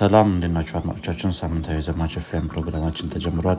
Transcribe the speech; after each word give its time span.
ሰላም 0.00 0.28
እንዴት 0.34 0.74
አድማጮቻችን? 0.78 1.30
ሳምንታዊ 1.38 1.78
ዘማች 1.86 2.12
ፌም 2.28 2.44
ፕሮግራማችን 2.52 3.10
ተጀምሯል። 3.12 3.58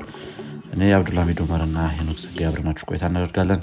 እኔ 0.74 0.88
አብዱልሚድ 0.96 1.40
ኡመር 1.44 1.62
እና 1.66 1.80
ሄኖክ 1.96 2.18
ጸጋ 2.24 2.40
አብረናችሁ 2.48 2.86
ቆይታ 2.90 3.04
እናደርጋለን። 3.10 3.62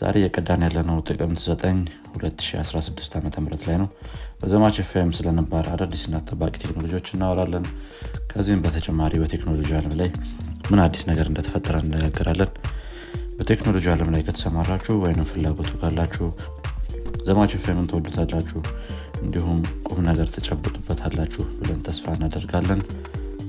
ዛሬ 0.00 0.14
የቀዳን 0.22 0.64
ያለነው 0.66 0.96
ጥቅምት 1.08 1.40
9 1.44 1.84
2016 2.14 3.16
ዓ 3.16 3.42
ም 3.44 3.48
ላይ 3.68 3.76
ነው። 3.82 3.88
በዘማች 4.40 4.76
ፌም 4.90 5.10
ስለነባር 5.16 5.66
አዳዲስና 5.74 6.22
ጠባቂ 6.28 6.54
ቴክኖሎጂዎች 6.64 7.08
እናወራለን። 7.14 7.66
ከዚህም 8.32 8.62
በተጨማሪ 8.64 9.14
በቴክኖሎጂ 9.22 9.70
አለም 9.80 9.94
ላይ 10.00 10.10
ምን 10.70 10.82
አዲስ 10.86 11.04
ነገር 11.10 11.28
እንደተፈጠረ 11.30 11.76
እነጋገራለን 11.84 12.52
በቴክኖሎጂ 13.38 13.86
አለም 13.94 14.10
ላይ 14.14 14.24
ከተሰማራችሁ 14.28 14.96
ወይም 15.04 15.28
ፍላጎቱ 15.30 15.72
ካላችሁ 15.82 16.28
ዘማች 17.26 17.54
ፌምን 17.64 17.88
ትወዱታላችሁ 17.90 18.60
እንዲሁም 19.22 19.58
ቁም 19.88 20.00
ነገር 20.06 20.28
ትጨብጡበታላችሁ 20.34 21.44
ብለን 21.58 21.80
ተስፋ 21.86 22.14
እናደርጋለን። 22.16 22.80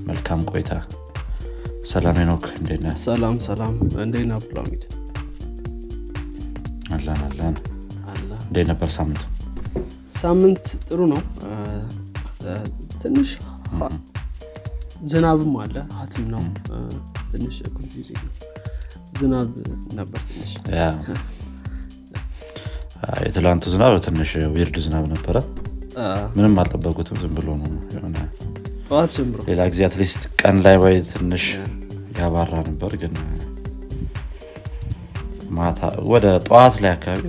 መልካም 0.07 0.41
ቆይታ። 0.51 0.71
ሰላም 1.85 2.17
ኖክ 2.29 2.45
እንዴነ 2.57 2.85
ሰላም 3.03 3.35
ሰላም። 3.45 3.75
እንዴት 4.03 4.31
አብዱልሚድ 4.37 4.83
አለን 6.95 7.21
አለን። 7.27 7.55
አለ 8.11 8.29
እንዴት 8.47 8.67
ነበር 8.71 8.89
ሳምንት 8.97 9.23
ሳምንት 10.19 10.65
ጥሩ 10.87 10.99
ነው። 11.13 11.21
ትንሽ 13.01 13.29
ዝናብም 15.09 15.53
አለ 15.63 15.75
ሀትም 15.97 16.25
ነው። 16.33 16.43
ትንሽ 17.31 17.57
ዝናብ 19.19 19.49
ነበር 19.93 20.21
ትንሽ 20.29 20.51
የትላንቱ 23.23 23.65
ዝናብ 23.73 23.93
ትንሽ 24.05 24.31
weird 24.53 24.77
ዝናብ 24.85 25.05
ነበረ። 25.13 25.37
ምንም 26.35 26.53
አልጠበቁትም 26.61 27.17
ዝም 27.21 27.33
ብሎ 27.37 27.47
ነው 27.61 27.71
የሆነ 27.95 28.17
ሌላ 29.47 29.61
ጊዜ 29.71 29.81
at 29.87 29.97
least 29.97 30.21
ቀን 30.41 30.57
ላይ 30.65 30.75
ወይ 30.83 30.95
ትንሽ 31.11 31.45
ያባራ 32.19 32.53
ነበር 32.69 32.91
ግን 33.01 33.13
ማታ 35.57 35.81
ወደ 36.11 36.25
ጠዋት 36.47 36.75
ላይ 36.83 36.91
አካባቢ 36.91 37.21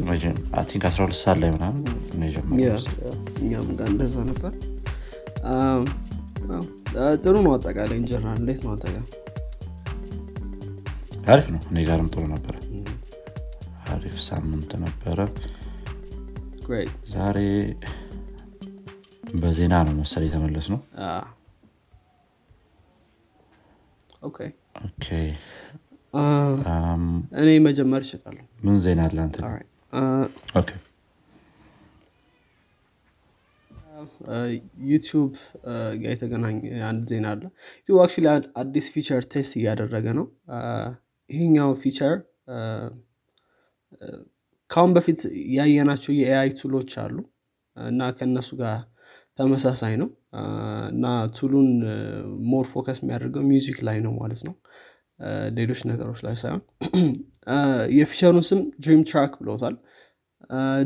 think 0.71 0.85
12 0.89 1.21
ሰዓት 1.21 1.39
ላይ 1.43 1.51
ምናምን 1.55 1.85
የጀመረው 2.25 2.67
ነበር። 4.31 4.53
ጥሩ 7.23 7.35
ነው 7.47 7.53
አጠቃላይ 7.57 7.97
እንጀራ 8.01 8.27
እንዴት 8.39 8.61
ነው 8.65 8.73
አሪፍ 11.31 11.47
ነው። 11.55 11.61
እኔ 11.71 11.79
ጋርም 11.89 12.09
ጥሩ 12.15 12.23
ነበረ 12.33 12.55
አሪፍ 13.91 14.17
ሳምንት 14.29 14.71
ነበረ 14.85 15.19
ዛሬ 17.13 17.39
በዜና 19.41 19.75
ነው 19.87 19.95
መሰል 19.99 20.23
የተመለስ 20.27 20.67
ነው 20.73 20.81
እኔ 27.41 27.49
መጀመር 27.67 28.03
እችላለሁ። 28.07 28.45
ምን 28.65 28.77
ዜና 28.85 29.01
አለ 29.07 29.19
አንተ? 29.25 29.37
ዩቲዩብ 34.91 35.33
ጋር 36.01 36.11
የተገናኘ 36.13 36.59
አንድ 36.89 37.03
ዜና 37.11 37.27
አለ። 37.33 37.43
ዩቲዩብ 37.79 37.99
actually 38.05 38.27
አዲስ 38.61 38.87
feature 38.95 39.23
test 39.33 39.53
እያደረገ 39.61 40.07
ነው። 40.19 40.27
አ፣ 40.51 40.59
ይሄኛው 41.31 41.71
feature 41.83 42.15
ከአሁን 44.71 44.93
በፊት 44.97 45.21
ያየናቸው 45.57 46.13
የ 46.19 46.51
AI 46.61 46.67
tool 46.67 46.80
ኦች 46.80 46.93
አሉ 47.03 47.17
እና 47.77 48.11
ከእነሱ 48.17 48.51
ጋር 48.61 48.77
ተመሳሳይ 49.39 49.95
ነው። 50.03 50.09
እና 50.91 51.05
tool 51.37 51.53
ኡን 51.53 51.69
more 52.51 52.67
focus 52.73 52.99
የሚያደርገው 53.03 53.43
music 53.51 53.79
ላይ 53.89 53.99
ነው 54.07 54.13
ማለት 54.21 54.41
ነው። 54.49 54.55
ሌሎች 55.57 55.81
ነገሮች 55.91 56.21
ላይ 56.27 56.35
ሳይሆን 56.43 56.63
የ 57.99 58.06
feature 58.06 58.30
ኡን 58.30 58.45
ስም 58.49 58.61
Dream 58.83 59.03
Track 59.11 59.33
ብለውታል። 59.41 59.75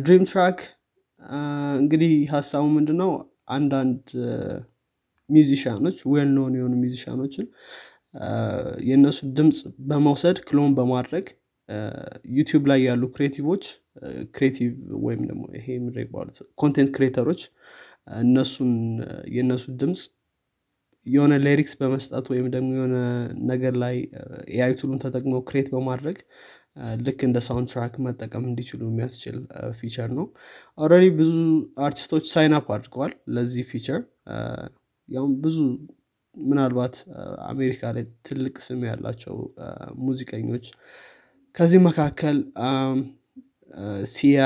Dream 0.04 0.24
Track 0.30 0.58
እንግዲህ 1.80 2.12
ሀሳቡ 2.32 2.64
ምንድነው? 2.76 3.10
አንዳንድ 3.50 4.02
musician 5.30 5.75
ኦች 5.75 5.98
well 6.10 6.30
known 6.34 6.52
የሆኑ 6.58 6.74
musician 6.82 7.19
ኦችን 7.19 7.46
የእነሱ 8.88 9.18
ድምፅ 9.38 9.58
በመውሰድ 9.88 10.38
clone 10.48 10.72
በማድረግ 10.78 11.26
ዩቲዩብ 12.34 12.64
ላይ 12.70 12.80
ያሉ 12.86 13.02
creative 13.14 13.47
ኦች 13.47 13.64
creative 14.36 14.70
ወይም 15.04 15.22
ደግሞ 15.30 15.42
ይሄ 15.56 15.66
የሚባሉት? 15.76 16.38
content 16.60 16.90
creator 16.96 17.25
ኦች 17.25 17.42
እነሱን 18.22 18.72
የእነሱ 19.34 19.64
ድምፅ 19.80 20.02
የሆነ 21.06 21.34
lyrics 21.46 21.74
በመስጠት 21.80 22.26
ወይም 22.32 22.46
ደግሞ 22.52 22.68
የሆነ 22.76 22.96
ነገር 23.50 23.74
ላይ 23.82 23.96
AI 24.54 24.72
tool 24.78 24.89
ኡን 24.89 25.00
ተጠቅመው 25.02 25.40
create 25.48 25.68
በማድረግ 25.74 26.18
ልክ 27.06 27.20
እንደ 27.26 27.38
soundtrack 27.46 27.94
መጠቀም 28.06 28.44
እንዲችሉ 28.50 28.80
የሚያስችል 28.88 29.36
feature 29.78 30.08
ነው። 30.18 30.26
already 30.78 31.08
ብዙ 31.18 31.32
አርቲስቶች 31.86 32.24
sign 32.32 32.54
up 32.58 32.68
አድርገዋል 32.76 33.12
ለዚህ 33.36 33.66
feature። 33.70 34.00
ያውም 35.08 35.34
ብዙ 35.44 35.58
ምናልባት 36.34 36.94
አሜሪካ 37.50 37.90
ላይ 37.96 38.04
ትልቅ 38.26 38.56
ስም 38.66 38.80
ያላቸው 38.88 39.36
ሙዚቀኞች 40.04 40.66
ከዚህ 41.54 41.80
መካከል 41.86 42.36
Sia 44.12 44.40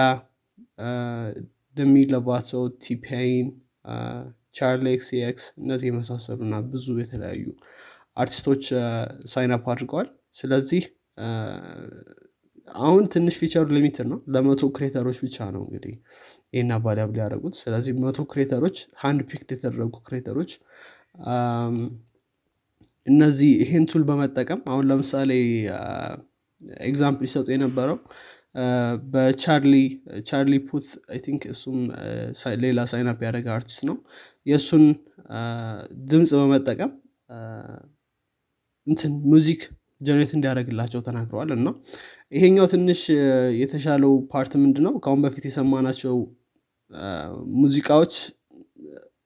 Demi 1.76 1.94
Lovato 2.12 2.50
T-Pain 2.84 3.47
Charli 4.59 5.09
XCX 5.21 5.44
እነዚህ 5.60 5.86
የመሳሰሉ 5.91 6.38
እና 6.46 6.56
ብዙ 6.70 6.86
የተለያዩ 7.00 7.44
አርቲስቶች 8.16 8.62
sign 9.32 9.53
up 9.56 9.66
አድርገዋል። 9.74 10.08
ስለዚህ 10.41 10.84
አሁን 12.80 13.04
ትንሽ 13.12 13.34
feature 13.41 13.66
ኡ 13.76 13.83
limited 13.83 14.06
ነው። 14.12 14.19
ለመቶ 14.34 14.62
creator 14.76 15.03
ኦች 15.03 15.19
ብቻ 15.25 15.46
ነው 15.54 15.62
እንግዲህ 15.66 15.94
ይህን 16.54 16.72
available 16.76 17.10
ሊያደረጉት 17.16 17.54
ስለዚህ 17.62 17.92
መቶ 18.02 18.20
creator 18.32 18.60
ኦች 18.60 18.76
hand 19.03 19.22
picked 19.31 19.50
የተደረጉ 19.54 19.94
creator 20.06 20.36
ኦች 20.36 20.53
እነዚህ 23.06 23.50
ይሄን 23.62 23.84
tool 23.91 24.03
በመጠቀም 24.08 24.60
አሁን 24.70 24.84
ለምሳሌ 24.90 25.30
example 26.88 27.26
ይሰጡ 27.28 27.46
የነበረው። 27.54 27.98
በ 29.12 29.26
Charlie 29.26 29.75
Charlie 30.26 30.54
Puth 30.69 30.87
I 31.12 31.19
think 31.26 31.43
እሱም 31.52 31.78
ሌላ 32.64 32.86
sign 32.93 33.10
up 33.10 33.19
ያደረገ 33.26 33.48
አርቲስት 33.56 33.82
ነው። 33.88 33.96
የእሱን 34.46 34.84
ድምፅ 36.10 36.30
በመጠቀም 36.38 36.92
እንትን 38.86 39.12
music 39.32 39.62
generate 40.00 40.32
እንዲያደርግላቸው 40.36 41.00
ተናግረዋል። 41.06 41.50
እና 41.56 41.69
ይሄኛው 42.32 42.66
ትንሽ 42.72 43.00
የተሻለው 43.60 44.12
part 44.32 44.53
ምንድን 44.62 44.84
ነው 44.86 44.94
ከአሁን 45.04 45.22
በፊት 45.25 45.44
የሰማናቸው 45.48 46.16
ሙዚቃዎች 47.58 48.14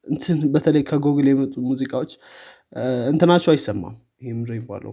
እንትን 0.07 0.39
በተለይ 0.55 0.83
ከጎግል 0.89 1.27
የመጡ 1.31 1.55
ሙዚቃዎች 1.69 2.13
እንትናቸው 3.11 3.51
አይሰማም። 3.53 3.95
ነው 4.23 4.31
የሚባለው 4.31 4.93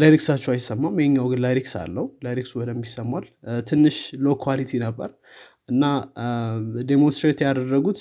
lyrics 0.00 0.23
ኣቸው 0.23 0.50
አይሰማም። 0.54 0.94
ይሄኛው 1.00 1.26
ግን 1.32 1.40
lyrics 1.44 1.74
አለው። 1.82 2.06
lyrics 2.26 2.46
ኡ 2.46 2.52
በደንብ 2.60 2.84
ይሰማል። 2.88 3.24
ትንሽ 3.68 3.96
low 4.24 4.34
quality 4.44 4.72
ነበር 4.84 5.10
እና 5.68 5.84
demonstrate 6.90 7.38
ያደረጉት 7.46 8.00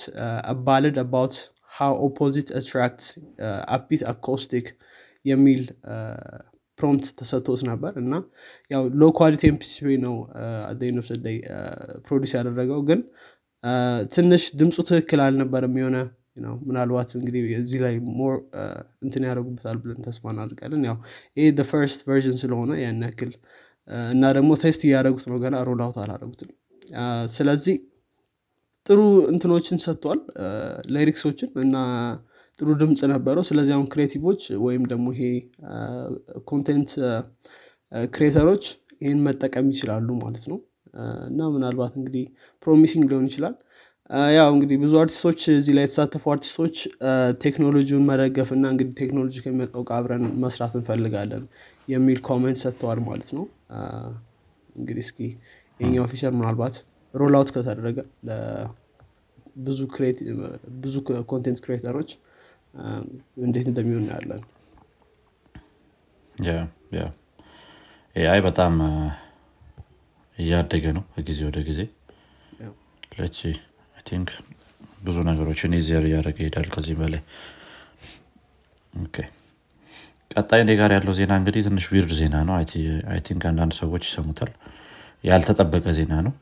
ballad 0.65 0.97
about 1.03 1.35
how 1.77 1.93
opposite 2.07 2.49
attract 2.59 3.03
upbeat 3.75 4.01
acoustic 4.11 4.67
የሚል 5.25 5.61
prompt 6.79 7.07
ተሰጥቶት 7.19 7.61
ነበር 7.69 7.93
እና 8.01 8.13
ያው 8.71 8.83
low 9.01 9.09
quality 9.19 9.43
MP3 9.51 9.87
ነው 10.03 10.15
produce 12.07 12.31
ያደረገው 12.37 12.81
ግን 12.89 12.99
ትንሽ 14.15 14.43
ድምፁ 14.59 14.77
ትክክል 14.89 15.19
አልነበረም። 15.25 15.75
የሆነ 15.81 15.97
ምናልባት 16.67 17.09
እንግዲህ 17.17 17.41
እዚህ 17.57 17.79
ላይ 17.83 17.95
more 18.17 18.35
እንትን 19.03 19.23
ያደረጉበታል 19.27 19.77
ብለን 19.81 19.99
ተስፋ 20.05 20.23
እናደርጋለን። 20.33 20.83
ያው 20.89 20.97
ይህ 21.37 21.49
first 21.69 22.01
version 22.07 22.37
ስለሆነ 22.41 22.71
ያን 22.81 23.01
ያክል 23.07 23.31
አ፣ 23.87 24.01
እና 24.13 24.23
ደግሞ 24.37 24.51
test 24.61 24.81
እያደረጉት 24.87 25.25
ነው 25.29 25.37
ገና 25.43 25.55
roll 25.67 25.81
out 25.85 25.97
አላደረጉትም። 26.03 26.51
አ፣ 26.99 27.05
ስለዚህ 27.33 27.75
ጥሩ 28.85 28.99
እንትኖችን 29.31 29.77
ሰጥቷል 29.83 30.19
lyrics 30.93 31.22
ኦችን 31.22 31.51
እና 31.63 31.75
ጥሩ 32.59 32.69
ድምፅ 32.79 33.01
ነበረው። 33.11 33.43
ስለዚህ 33.49 33.73
አሁን 33.75 33.87
creative 33.93 34.25
ኦች 34.25 34.41
ወይም 34.65 34.83
ደግሞ 34.89 35.05
ይሄ 35.15 35.23
content 36.49 36.91
creator 38.13 38.46
ኦች 38.46 38.65
ይህን 39.01 39.19
መጠቀም 39.25 39.67
ይችላሉ 39.73 40.09
ማለት 40.21 40.45
ነው። 40.51 40.59
እና 41.29 41.41
ምናልባት 41.53 41.93
እንግዲህ 41.99 42.25
promising 42.67 43.05
ሊሆን 43.11 43.25
ይችላል 43.29 43.55
ያው 44.31 44.47
እንግዲህ 44.53 44.77
ብዙ 44.81 44.93
አርቲስቶች 45.01 45.41
እዚህ 45.51 45.73
ላይ 45.75 45.83
የተሳተፉ 45.85 46.23
አርቲስቶች 46.31 46.75
ቴክኖሎጂውን 47.43 48.03
መደገፍ 48.09 48.49
እና 48.55 48.65
እንግዲህ 48.73 48.95
ቴክኖሎጂ 48.99 49.35
ከሚመጣው 49.43 49.83
ጋር 49.89 49.95
አብረን 49.97 50.25
መስራት 50.43 50.73
እንፈልጋለን 50.79 51.43
የሚል 51.87 52.19
comment 52.27 52.59
ሰጥተዋል 52.63 52.99
ማለት 53.07 53.29
ነው። 53.37 53.45
እንግዲህ 54.75 55.03
እስኪ 55.05 55.19
ይሄኛው 55.79 56.05
feature 56.11 56.33
ምናልባት 56.39 56.75
roll 57.13 57.35
out 57.39 57.49
ከተደረገ 57.55 57.97
ብዙ 60.83 60.95
content 61.31 61.59
creator 61.65 61.94
ኦች 61.94 62.11
እንዴት 63.43 63.67
እንደሚሆን 63.71 64.05
ያለን 64.11 64.41
AI 68.15 68.39
በጣም 68.47 68.73
እያደገ 70.37 70.85
ነው 70.95 71.03
ከጊዜ 71.13 71.39
ወደ 71.49 71.59
ጊዜ። 71.67 71.81
actually 73.17 73.39
think 74.05 74.29
ብዙ 75.03 75.17
ነገሮችን 75.29 75.75
easier 75.79 76.03
እያደረገ 76.07 76.37
ይሄዳል 76.41 76.67
ከዚህ 76.73 76.95
በላይ። 76.99 77.21
ቀጣይ 80.31 80.61
እኔ 80.63 80.71
ጋር 80.79 80.91
ያለው 80.95 81.13
ዜና 81.17 81.33
እንግዲህ 81.39 81.61
ትንሽ 81.67 81.85
weird 81.91 82.11
ዜና 82.19 82.35
ነው። 82.47 82.53
I 83.09 83.19
think 83.27 83.43
አንዳንድ 83.49 83.73
ሰዎች 83.81 84.03
ይሰሙታል። 84.07 84.51
ያልተጠበቀ 85.23 85.85
ዜና 85.97 86.13
ነው። 86.25 86.33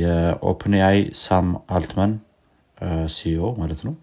የ 0.00 0.74
OpenAI 0.78 0.98
ሳም 1.22 1.46
አልትማን 1.76 2.12
CEO 3.14 3.46
ማለት 3.60 3.80
ነው። 3.86 3.94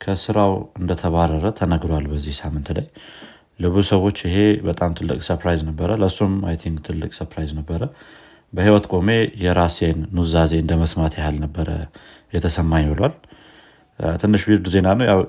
ከስራው 0.00 0.52
እንደተባረረ 0.80 1.46
ተነግሯል 1.58 2.04
በዚህ 2.12 2.34
ሳምንት 2.40 2.68
ላይ። 2.78 2.86
ለብዙ 3.60 3.84
ሰዎች 3.92 4.18
ይሄ 4.26 4.36
በጣም 4.68 4.92
ትልቅ 4.98 5.18
surprise 5.28 5.60
ነበረ። 5.68 5.90
ለእሱም 6.02 6.34
I 6.48 6.56
think 6.62 6.78
ትልቅ 6.86 7.10
surprise 7.18 7.50
ነበረ። 7.60 7.82
በህይወት 8.52 8.84
ቆሜ 8.92 9.08
የራሴን 9.44 10.00
ኑዛዜ 10.16 10.52
እንደ 10.62 10.72
መስማት 10.82 11.14
ያህል 11.20 11.36
ነበረ 11.44 11.68
የተሰማኝ 12.34 12.86
ብሏል። 12.92 13.14
ትንሽ 14.20 14.42
weird 14.48 14.66
ዜና 14.74 14.88
ነው። 14.98 15.06
ያው 15.10 15.20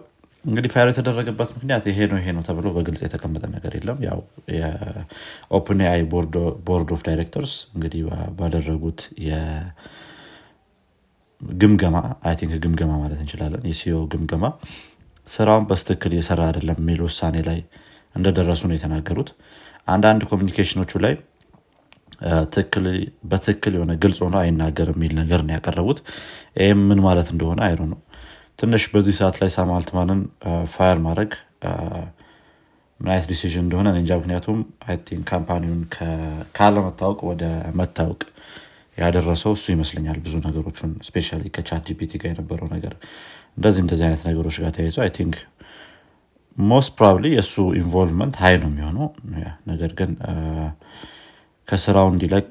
እንግዲህ 0.46 0.70
fire 0.74 0.88
የተደረገበት 0.92 1.50
ምክንያት 1.56 1.84
ይሄ 1.90 2.00
ነው 2.10 2.18
ይሄ 2.22 2.30
ነው 2.36 2.44
ተብሎ 2.48 2.68
በግልጽ 2.76 3.02
የተቀመጠ 3.06 3.44
ነገር 3.54 3.72
የለም። 3.78 4.00
ያው 4.08 4.20
የ 4.56 5.80
OpenAI 5.86 6.02
board 6.68 6.90
of 6.96 7.02
directors 7.08 7.54
እንግዲህ 7.76 8.02
ባደረጉት 8.40 9.00
ግምገማ 11.60 11.96
I 12.28 12.36
think 12.40 12.54
ግምገማ 12.64 12.92
ማለት 13.02 13.20
እንችላለን 13.24 13.64
የ 13.70 13.81
CEO 13.81 13.98
ግምገማ 14.14 14.46
ስራውን 15.28 15.66
በትክክል 15.70 16.12
እየሰራ 16.16 16.42
አይደለም 16.50 16.78
የሚል 16.82 17.00
ውሳኔ 17.06 17.36
እንደደረሱ 18.16 18.62
ነው 18.70 18.76
የተናገሩት። 18.78 19.30
አንዳንድ 19.88 20.22
communication 20.30 20.77
ኦቹ 20.77 20.92
ላይ 21.06 21.14
በትክክል 23.30 23.74
የሆነ 23.76 23.94
ግልጽ 24.04 24.20
ሆኖ 24.26 24.36
አይናገር 24.42 24.90
የሚል 24.94 25.14
ነገር 25.22 25.42
ነው 25.46 25.54
ያቀረቡት። 25.56 26.00
ይህም 26.60 26.82
ምን 26.90 27.02
ማለት 27.06 27.30
እንደሆነ 27.34 27.60
አይሮ 27.68 27.82
ነው። 27.92 28.00
ትንሽ 28.60 28.84
በዚህ 28.92 29.16
ሰዓት 29.20 29.38
ላይ 29.42 29.50
ሳም 29.56 29.72
አልትማንን 29.76 30.20
fire 30.74 31.00
ማድረግ 31.06 31.32
ምን 33.00 33.10
አይነት 33.12 33.26
decision 33.32 33.64
እንደሆነ 33.66 33.88
እንጃ። 33.96 34.12
ምክንያቱም 34.20 34.60
company 35.32 35.64
ውን 35.64 35.82
ካለመታወቅ 36.58 37.20
ወደ 37.30 37.44
መታወቅ 37.80 38.22
ያደረሰው 38.98 39.54
እሱ 39.58 39.66
ይመስለኛል 39.74 40.18
ብዙ 40.26 40.36
ነገሮችን 40.46 40.92
especially 41.08 41.40
ከ 41.56 41.84
ChatGPT 41.90 42.12
ጋር 42.22 42.30
የነበረው 42.32 42.68
ነገር 42.76 42.94
እንደዚህ 43.58 43.82
እንደዚህ 43.84 44.06
አይነት 44.08 44.22
ነገሮች 44.30 44.58
ጋር 44.64 44.72
ተያይዞ 44.78 44.98
I 45.06 45.12
think 45.18 45.36
most 46.58 46.92
probably 46.98 47.26
የእሱ 47.34 47.54
involvement 47.80 48.36
high 48.42 48.56
ነው 48.62 48.70
የሚሆነው። 48.72 49.08
ነገር 49.72 49.92
ግን 50.00 50.12
ከስራው 51.68 52.08
እንዲለቅ 52.12 52.48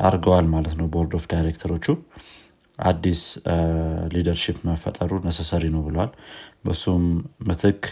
አድርገዋል 0.00 0.46
ማለት 0.54 0.74
ነው 0.80 0.86
board 0.94 1.12
of 1.18 1.24
director 1.32 1.65
ኦቹ። 1.65 1.86
አዲስ 2.78 3.22
leadership 4.12 4.58
መፈጠሩ 4.68 5.10
necessary 5.24 5.64
ነው 5.74 5.82
ብለዋል። 5.86 6.10
በሱም 6.64 7.02
ምትክ 7.48 7.82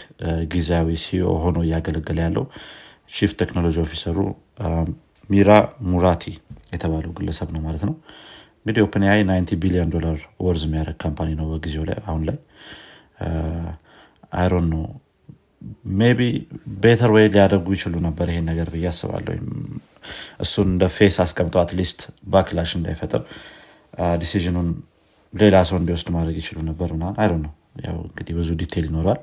ጊዜያዊ 0.53 0.95
CEO 1.03 1.27
ሆኖ 1.43 1.57
እያገለገለ 1.65 2.19
ያለው 2.25 2.45
chief 3.13 3.31
technology 3.41 3.75
officer 3.83 4.09
ኡ 4.09 4.17
ሚራ 5.29 5.49
ሙራቲ 5.89 6.23
የተባለው 6.73 7.11
ግለሰብ 7.17 7.49
ነው 7.55 7.61
ማለት 7.67 7.83
ነው። 7.89 7.95
እንግዲህ 8.61 8.81
OpenAI 8.85 9.21
90 9.27 9.59
ቢሊዮን 9.63 9.91
ዶላር 9.95 10.17
worth 10.45 10.63
የሚያደረግ 10.67 10.97
company 11.03 11.29
ነው 11.39 11.45
በጊዜው 11.51 11.83
ላይ 11.89 11.99
አሁን 12.07 12.23
ላይ። 12.29 12.37
አይሮን 14.39 14.65
ነው። 14.73 14.83
maybe 15.99 16.19
better 16.83 17.11
way 17.15 17.25
ሊያደርጉ 17.33 17.67
ይችሉ 17.77 17.95
ነበር 18.07 18.27
ይሄን 18.31 18.45
ነገር 18.51 18.67
ብዬ 18.73 18.85
አስባለሁ 18.91 19.33
እሱን 20.43 20.67
እንደ 20.71 20.85
face 20.95 21.17
አስቀምጠው 21.23 21.61
at 21.63 21.73
least 21.73 21.99
backlash 22.33 22.71
እንዳይፈጥር 22.79 23.21
decision 24.21 24.53
ኡን 24.53 24.69
ሌላ 25.33 25.55
ሰው 25.69 25.77
እንዲወስድ 25.79 26.09
ማድረግ 26.15 26.37
ይችሉ 26.41 26.59
ነበር 26.69 26.89
ምናምን 26.95 27.17
አይ 27.21 27.29
ነው 27.37 27.51
ያው 27.87 27.97
እንግዲህ 28.05 28.33
ብዙ 28.37 28.49
detail 28.61 28.85
ይኖራል 28.89 29.19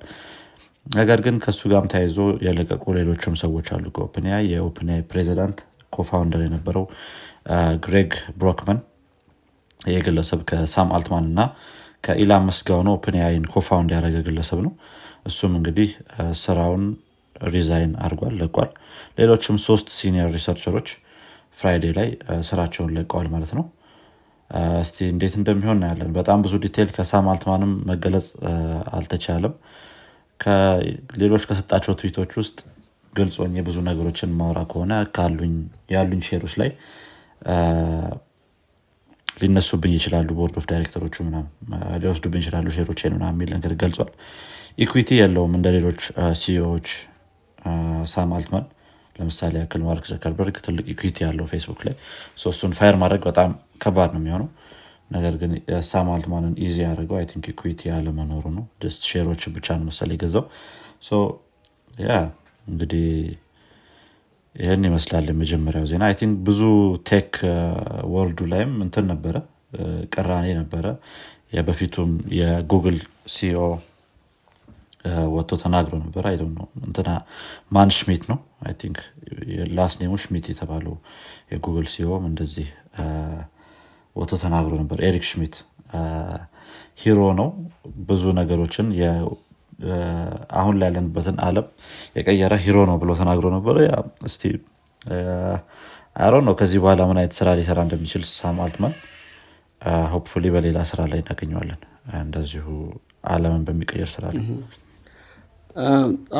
ነገር 0.87 1.19
ግን 1.25 1.37
ከእሱ 1.45 1.61
ጋርም 1.73 1.89
ተያይዞ 1.93 2.19
የለቀቁ 2.47 2.85
ሌሎችም 2.99 3.35
ሰዎች 3.41 3.69
አሉ። 3.77 3.87
ከ 3.97 4.06
OpenAI 4.06 4.35
የ 4.51 4.62
OpenAI 4.62 4.97
ፕሬዚዳንት 5.11 5.59
co-founder 5.93 6.43
የነበረው 6.45 6.85
ግሬግ 7.85 8.13
ብሮክማን 8.39 8.79
ይህ 9.87 10.01
ግለሰብ 10.07 10.41
ከሳም 10.51 10.89
አልትማን 10.97 11.27
እና 11.31 11.41
ከኢላን 12.05 12.47
መስክ 12.49 12.66
ጋር 12.66 12.81
ነው 12.87 12.95
OpenAI 12.99 13.33
ን 13.33 13.45
co-found 13.55 13.91
ያደረገ 13.97 14.17
ግለሰብ 14.29 14.59
ነው። 14.67 14.73
እሱም 15.27 15.53
እንግዲህ 15.59 15.91
ስራውን 16.43 16.85
resign 17.37 17.93
አድርጓል 18.05 18.35
ለቋል 18.41 18.71
ሌሎችም 19.19 19.57
ሶስት 19.67 19.89
senior 19.97 20.29
researcher 20.37 20.74
ኦች 20.74 20.89
Friday 21.59 21.85
ላይ 21.99 22.09
ስራቸውን 22.49 22.91
ለቀዋል 22.97 23.29
ማለት 23.35 23.53
ነው። 23.59 23.65
እስቲ 24.81 24.99
እንዴት 25.13 25.35
እንደሚሆን 25.41 25.77
እናያለን። 25.79 26.11
በጣም 26.19 26.39
ብዙ 26.45 26.55
detail 26.65 26.91
ከሳም 26.97 27.29
አልትማንም 27.33 27.73
መገለጽ 27.91 28.27
አልተቻለም። 28.99 29.55
ሌሎች 31.21 31.45
ከሰጣቸው 31.49 31.95
ትዊቶች 32.01 32.33
ውስጥ 32.41 32.59
ግልጽ 33.13 33.37
ሆኜ 33.43 33.63
ብዙ 33.69 33.77
ነገሮችን 33.89 34.31
የማወራ 34.39 34.61
ከሆነ 34.71 34.93
ያሉኝ 35.95 36.21
share 36.29 36.43
ኦች 36.43 36.55
ላይ 36.61 36.71
ሊነሱብኝ 39.41 39.93
ይችላሉ። 39.97 40.29
board 40.39 40.55
of 40.61 40.67
director 40.71 41.00
ኦቹ 41.00 41.15
ሊወስዱብኝ 42.03 42.41
ይችላሉ 42.43 42.67
share 42.77 42.90
ኦች 42.90 43.01
ምናምን 43.15 43.25
የሚል 43.33 43.51
ነገር 43.57 43.73
ገልጿል። 43.83 44.11
equity 44.79 45.11
የለውም 45.21 45.53
እንደ 45.59 45.69
ሌሎች 45.77 46.01
CEO 46.41 46.62
ዎች 46.62 46.89
ሳም 48.13 48.33
አልትማን 48.37 48.65
ለምሳሌ 49.17 49.55
ያክል 49.61 49.83
ማርክ 49.85 50.05
ዘከርበርግ 50.11 50.57
ትልቅ 50.67 50.85
equity 50.93 51.19
ያለው 51.25 51.47
ፌስቡክ 51.53 51.81
ላይ 51.87 51.95
እሱን 52.51 52.73
fire 52.79 52.97
ማድረግ 53.03 53.23
በጣም 53.29 53.51
ከባድ 53.83 54.11
ነው 54.15 54.21
የሚሆነው። 54.23 54.49
ነገር 55.11 55.35
ግን 55.41 55.51
ሳም 55.89 56.07
አልትማንን 56.13 56.55
easy 56.65 56.77
ያደርገው 56.85 57.17
I 57.19 57.27
think 57.31 57.45
equity 57.53 57.81
ያለመኖሩ 57.91 58.45
ነው። 58.57 58.65
ስ 58.89 58.99
share 59.11 59.29
ኦች 59.29 59.43
ብቻ 59.57 59.77
ነው 59.79 59.85
መሰል 59.91 60.13
የገዛው። 60.15 60.45
yeah 62.03 62.15
እንግዲህ 62.65 63.05
ይህን 64.55 64.83
ይመስላል 64.89 65.27
የመጀመሪያው 65.31 65.85
ዜና። 65.91 66.05
I 66.09 66.15
think 66.21 66.37
ብዙ 66.47 66.61
tech 67.11 67.33
world 68.13 68.33
ኡ 68.33 68.41
ላይም 68.53 68.73
እንትን 68.85 69.07
ነበረ 69.13 69.37
ቅራኔ 70.15 70.47
ነበረ። 70.61 70.87
የበፊቱም 71.57 72.11
የጉግል 72.39 72.99
CEO 73.35 73.61
ወጥቶ 75.35 75.53
ተናግሮ 75.63 75.95
ነበር። 76.05 76.25
አይ 76.29 76.37
ነው 76.53 76.69
እንትና 76.87 77.09
ማን? 77.73 77.91
ሽሚት 77.97 78.25
ነው። 78.31 78.39
I 78.65 78.75
think 78.81 78.99
last 79.77 79.97
name 80.03 80.11
ኡ 80.11 80.15
ሽሚት 80.23 80.47
የተባለው 80.53 80.95
የጉግል 81.53 81.87
CEO 81.95 82.13
ም 82.13 82.25
እንደዚህ 82.31 82.69
ወጥቶ 84.17 84.35
ተናግሮ 84.45 84.73
ነበር። 84.83 84.99
ኤሪክ 85.09 85.25
ሽሚት 85.31 85.57
hero 87.03 87.21
ነው። 87.41 87.49
ብዙ 88.09 88.25
ነገሮችን 88.39 88.87
አሁን 90.59 90.75
ላይ 90.81 90.89
ያለንበትን 90.91 91.37
አለም 91.47 91.67
የቀየረ 92.17 92.55
hero 92.65 92.79
ነው 92.91 92.97
ብሎ 93.03 93.11
ተናግሮ 93.19 93.47
ነበረ 93.57 93.77
እስቲ 94.29 94.43
አሮ 96.19 96.35
ነው 96.47 96.55
ከዚህ 96.61 96.79
በኋላ 96.83 97.03
ምን 97.09 97.19
አይነት 97.21 97.35
ስራ 97.39 97.49
ሊሰራ 97.59 97.79
እንደሚችል 97.87 98.23
ሳም 98.31 98.59
አልትማን 98.65 98.95
hopefully 100.13 100.47
በሌላ 100.55 100.79
ስራ 100.91 101.01
ላይ 101.11 101.21
እናገኘዋለን። 101.23 101.81
እንደዚሁ 102.23 102.67
አለምን 103.33 103.63
በሚቀየር 103.69 104.11
ስራ 104.15 104.25
ላይ 104.37 104.45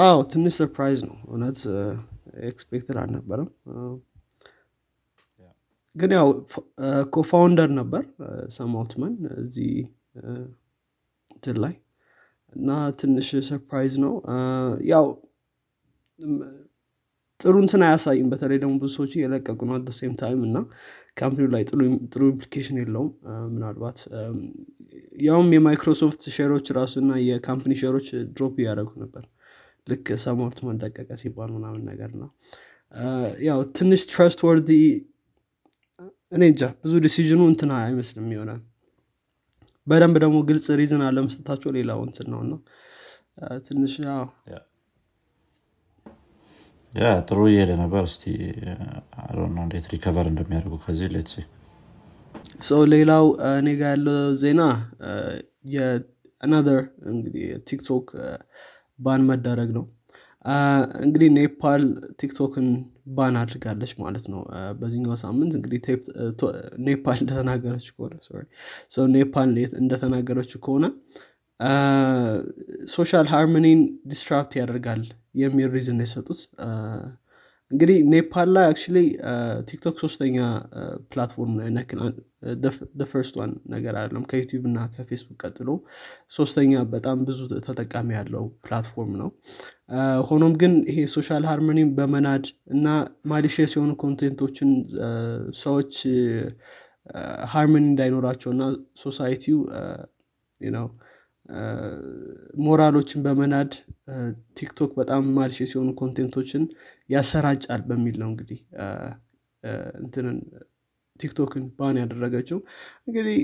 አዎ 0.01 0.19
ትንሽ 0.31 0.55
surprise 0.59 1.01
ነው። 1.09 1.17
እውነት 1.29 1.59
expected 2.49 2.97
አልነበረም። 3.03 3.49
ግን 5.97 6.11
ያው 6.13 6.29
co-founder 7.11 7.71
ነበር 7.79 8.03
ሳም 8.57 8.75
አልትማን 8.75 9.15
እዚህ 9.37 9.71
እንትን 11.29 11.57
ላይ 11.65 11.75
እና 12.53 12.71
ትንሽ 13.01 13.29
surprise 13.49 13.95
ነው። 14.05 14.15
ያው 14.91 15.07
ጥሩ 17.41 17.55
እንትን 17.63 17.83
አያሳይም። 17.87 18.29
በተለይ 18.33 18.59
ደግሞ 18.63 18.75
ብዙ 18.83 18.91
ሰዎች 18.97 19.13
እየለቀቁ 19.17 19.61
ነው 19.69 19.77
same 19.97 20.13
time 20.21 20.41
እና 20.47 20.59
company 21.21 21.43
ው 21.43 21.49
ላይ 21.55 21.63
ጥሩ 22.11 22.21
implication 22.27 22.77
የለውም። 22.83 23.11
ምናልባት 23.55 23.99
ያውም 25.25 25.51
የማይክሮሶፍት 25.57 26.23
share 26.37 26.55
ኦች 26.55 26.69
ራሱ 26.79 26.95
እና 27.03 27.13
የ 27.27 27.38
company 27.38 27.75
share 27.83 27.97
ኦች 27.97 28.09
drop 28.33 28.55
እያደረጉ 28.63 28.93
ነበር። 29.05 29.25
ልክ 29.87 30.07
ሳም 30.23 30.34
አልትማን 30.34 30.59
ለቀቀ 30.69 31.09
ሲባል 31.21 31.51
ምናምን 31.57 31.83
ነገር 31.91 32.11
ነው 32.21 32.31
ያው 33.47 33.59
ትንሽ 33.77 34.01
ትረስት 34.11 34.41
ወርዲ 34.47 34.71
እኔ 36.33 36.43
እንጃ 36.51 36.63
ብዙ 36.83 36.93
ዲሲዥኑ 37.05 37.43
እንትና 37.51 37.73
አይመስልም 37.83 38.29
ይሆናል 38.35 38.61
በደንብ 39.87 40.17
ደግሞ 40.25 40.37
ግልጽ 40.49 40.67
ሪዝን 40.81 41.03
አለመስጠታቸው 41.09 41.71
ሌላው 41.77 42.01
እንትን 42.07 42.27
ነው 42.33 42.41
እና 42.45 42.55
ትንሽ 43.67 43.95
ያ 46.97 47.09
ጥሩ 47.29 47.39
እየሄደ 47.49 47.73
ነበር። 47.81 48.03
እስቲ 48.09 48.25
ነው 49.51 49.65
እንዴት 49.65 49.87
ሪከቨር 49.93 50.27
እንደሚያደርጉ 50.31 50.77
ከዚህ 50.85 51.09
ሌት 51.15 51.31
ሰው 52.67 52.81
ሌላው 52.93 53.27
እኔ 53.51 53.69
ጋ 53.79 53.91
ያለው 53.93 54.15
ዜና 54.43 54.63
የአናር 55.75 56.79
እንግዲህ 57.13 57.45
ቲክቶክ 57.69 58.07
ban 58.99 59.23
መደረግ 59.31 59.71
ነው። 59.79 59.85
እንግዲህ 61.05 61.29
ኔፓል 61.37 61.83
ቲክቶክን 62.21 62.67
ban 63.17 63.35
አድርጋለች 63.41 63.93
ማለት 64.03 64.25
ነው። 64.33 64.41
በዚህኛው 64.81 65.17
ሳምንት 65.25 65.53
እንግዲህ 65.59 65.81
ኔፓል 66.87 67.19
እንደተናገረች 67.23 67.87
ከሆነ 67.97 68.15
ኔፓል 69.17 69.51
እንደተናገረችው 69.83 70.61
ከሆነ 70.67 70.87
social 72.91 73.27
harmony 73.27 73.69
ን 73.69 73.81
disrupt 74.07 74.53
ያደርጋል 74.61 75.03
የሚል 75.43 75.69
reason 75.77 76.01
የሰጡት። 76.05 76.41
እንግዲህ 77.71 77.97
ኔፓል 78.11 78.49
ላይ 78.57 78.65
actually 78.65 78.99
ቲክቶክ 79.69 79.97
ሶስተኛ 80.03 80.37
platform 81.13 81.55
first 83.11 83.35
one 83.41 83.53
ነገር 83.73 83.95
አይደለም። 84.01 84.25
ከዩቲዩብ 84.31 84.65
እና 84.71 84.79
ከፌስቡክ 84.93 85.39
ቀጥሎ 85.43 85.69
ሶስተኛ 86.31 86.83
በጣም 86.93 87.25
ብዙ 87.29 87.39
ተጠቃሚ 87.67 88.09
ያለው 88.19 88.45
platform 88.67 89.13
ነው። 89.23 89.31
ሆኖም 90.29 90.55
ግን 90.63 90.75
ይሄ 90.91 90.99
social 91.17 91.45
harmony 91.51 91.82
ን 91.82 91.91
በመናድ 91.99 92.47
እና 92.75 92.87
malicious 93.33 93.75
የሆኑ 93.77 93.93
content 94.05 94.40
ኦችን 94.40 94.71
ሰዎች 95.63 95.93
harmony 97.51 97.85
እንዳይኖራቸው 97.87 98.53
እና 98.55 98.63
society 98.99 99.46
ው 99.46 99.59
ነው 100.61 100.87
ሞራሎችን 102.65 103.21
በመናድ 103.27 103.73
ቲክቶክ 104.59 104.91
በጣም 104.99 105.23
malicious 105.37 105.59
የሆኑ 105.71 105.91
content 106.01 106.34
ኦችን 106.34 106.63
ያሰራጫል 107.11 107.83
በሚል 107.91 108.17
ነው 108.23 108.29
እንግዲህ 108.33 108.61
እንትንን 110.01 110.39
ቲክቶክን 111.21 111.65
ban 111.77 111.97
ያደረገችው። 112.03 112.59
እንግዲህ 113.07 113.39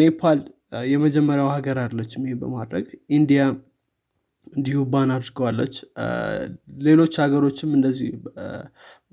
ኔፓል 0.00 0.40
የመጀመሪያው 0.88 1.50
ሀገር 1.54 1.78
አይደለችም 1.84 2.24
ይህ 2.28 2.36
በማድረግ 2.40 2.86
ኢንዲያ 3.16 3.42
እንዲሁ 4.52 4.78
ban 4.92 5.10
አድርገዋለች። 5.14 5.74
ሌሎች 6.82 7.14
ሀገሮችም 7.22 7.70
እንደዚህ 7.78 8.08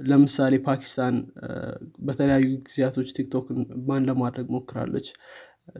ለምሳሌ 0.03 0.53
ፓኪስታን 0.67 1.15
በተለያዩ 1.99 2.47
ጊዜያቶች 2.67 3.09
ቲክቶክን 3.17 3.59
ban 3.87 4.07
ለማድረግ 4.09 4.47
ሞክራለች። 4.55 5.09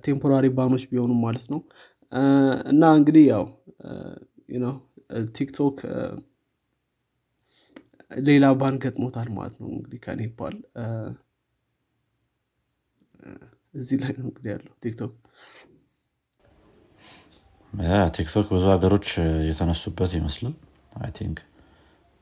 temporary 0.05 0.45
ban 0.55 0.67
ኦች 0.67 0.83
ቢሆኑም 0.89 1.19
ማለት 1.25 1.45
ነው 1.51 1.59
እና 2.71 2.83
እንግዲህ 2.97 3.25
ያው 3.31 3.45
ቲክቶክ 5.37 5.77
ሌላ 8.21 8.45
ban 8.59 8.75
ገጥሞታል 8.83 9.29
ማለት 9.37 9.55
ነው 9.61 9.69
እንግዲህ 9.73 9.99
ከኔፓል 10.05 10.55
እዚህ 13.75 13.97
ላይ 14.03 14.13
ነው 14.17 14.25
እንግዲህ 14.27 14.49
ያለው 14.53 14.73
ቲክቶክ። 14.83 15.13
ቲክቶክ 18.15 18.47
ብዙ 18.53 18.65
ሀገሮች 18.73 19.07
የተነሱበት 19.49 20.11
ይመስላል። 20.17 20.55
I 20.99 21.11
think 21.17 21.39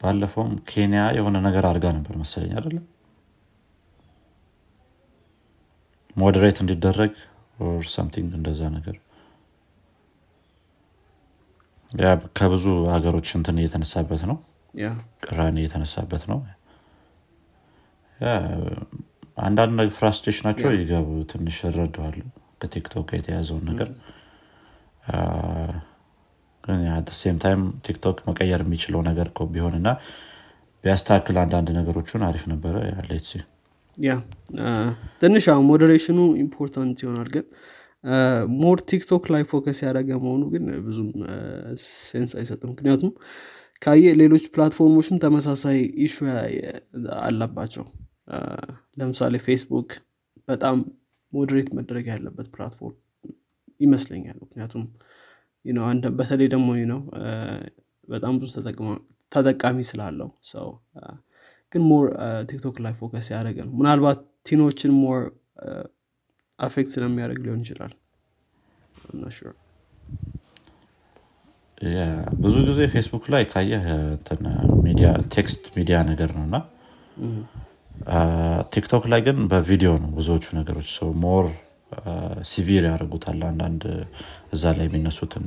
ባለፈውም 0.02 0.54
ኬንያ 0.70 1.04
የሆነ 1.18 1.38
ነገር 1.48 1.66
አድርጋ 1.70 1.88
ነበር 1.98 2.16
መሰለኝ 2.22 2.52
አይደለም 2.58 2.86
moderate 6.16 6.58
እንዲደረግ 6.64 7.14
or 7.58 7.84
something 7.94 8.32
እንደዛ 8.38 8.62
ነገር 8.76 8.96
ከብዙ 12.38 12.66
ሀገሮች 12.94 13.28
እንትን 13.38 13.60
እየተነሳበት 13.62 14.22
ነው። 14.30 14.38
ቅራኔ 15.26 15.56
እየተነሳበት 15.62 16.24
ነው። 16.32 16.40
አንዳንድ 19.46 19.80
frustration 19.98 20.42
ኣቸው 20.42 20.70
ይገባል 20.76 21.08
ትንሽ 21.32 21.58
እረዳዋለሁ 21.70 22.18
ከቲክቶክ 22.62 23.10
የተያያዘውን 23.18 23.66
ነገር። 23.72 23.90
ግን 26.64 26.80
same 27.18 27.38
time 27.44 27.64
ቲክቶክ 27.86 28.18
መቀየር 28.30 28.62
የሚችለው 28.66 29.02
ነገር 29.10 29.28
ቢሆን 29.52 29.74
እና 29.80 29.90
ቢያስተካክል 30.84 31.38
አንዳንድ 31.44 31.70
ነገሮችን 31.78 32.24
አሪፍ 32.28 32.44
ነበረ። 32.54 32.76
yeah 33.98 34.14
ትንሽ 35.22 35.46
moderation 35.68 36.20
ኡ 36.44 36.53
important 36.53 36.98
ይሆናል 37.04 37.30
ግን 37.36 37.46
more 38.60 38.78
ቲክቶክ 38.90 39.24
ላይ 39.34 39.44
focus 39.44 39.80
ያደረገ 39.86 40.10
መሆኑ 40.24 40.44
ግን 40.54 40.66
ብዙም 40.88 41.10
sense 42.10 42.34
አይሰጥም። 42.40 42.72
ምክንያቱም 42.74 43.12
ካየ 43.82 44.12
ሌሎች 44.22 44.44
platform 44.56 44.91
ኦችም 44.91 45.18
ተመሳሳይ 45.24 45.80
issue 46.06 46.16
አለባቸው። 47.22 47.86
ለምሳሌ 48.98 49.36
ፌስቡክ 49.48 49.90
በጣም 50.48 50.78
moderate 51.34 51.70
መደረግ 51.78 52.06
ያለበት 52.14 52.48
platform 52.56 53.00
ይመስለኛል። 53.82 54.38
ምክንያቱም 54.44 54.84
በተለይ 56.20 56.48
ደግሞ 56.48 56.68
ነው 56.92 57.00
በጣም 58.08 58.34
ብዙ 58.40 58.52
ተጠቃሚ 59.32 59.78
ስላለው 59.90 60.30
ሰው 60.52 60.68
ግን 61.74 61.84
more 61.84 62.06
ቲክቶክ 62.50 62.76
ላይ 62.86 62.94
focus 63.00 63.28
ያደረገ 63.34 63.58
ነው። 63.68 63.74
ምናልባት 63.80 64.20
teen 64.46 64.64
ኦችን 64.64 64.92
more 65.02 65.22
affect 66.60 66.90
ስለሚያደርግ 66.94 67.40
ሊሆን 67.46 67.62
ይችላል። 67.64 67.94
ብዙ 72.44 72.56
ጊዜ 72.68 72.82
ፌስቡክ 72.94 73.26
ላይ 73.34 73.44
ካየህ 73.52 73.86
text 75.36 75.64
media 75.76 75.98
ነገር 76.12 76.30
ነው 76.38 76.44
እና 76.48 76.58
ቲክቶክ 78.74 79.04
ላይ 79.12 79.22
ግን 79.28 79.38
በቪዲዮ 79.52 79.92
ነው 80.04 80.10
ብዙዎቹ 80.18 80.46
ነገሮች 80.60 80.92
more 81.24 81.46
severe 82.50 82.84
ያደርጉታል 82.90 83.40
አንዳንድ 83.50 83.84
እዛ 84.56 84.74
ላይ 84.78 84.88
የሚነሱትን 84.88 85.46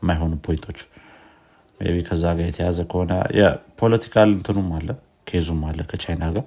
የማይሆኑ 0.00 0.32
point 0.46 0.63
ኦች። 0.63 0.80
maybe 1.80 1.98
ከዛ 2.08 2.24
ጋር 2.38 2.46
የተያዘ 2.48 2.80
ከሆነ 2.90 3.12
የ 3.38 3.55
political 3.55 4.30
እንትኑም 4.36 4.68
አለ 4.78 4.88
case 5.28 5.44
ኡም 5.44 5.60
አለ 5.68 5.80
ከቻይና 5.90 6.24
ጋር 6.36 6.46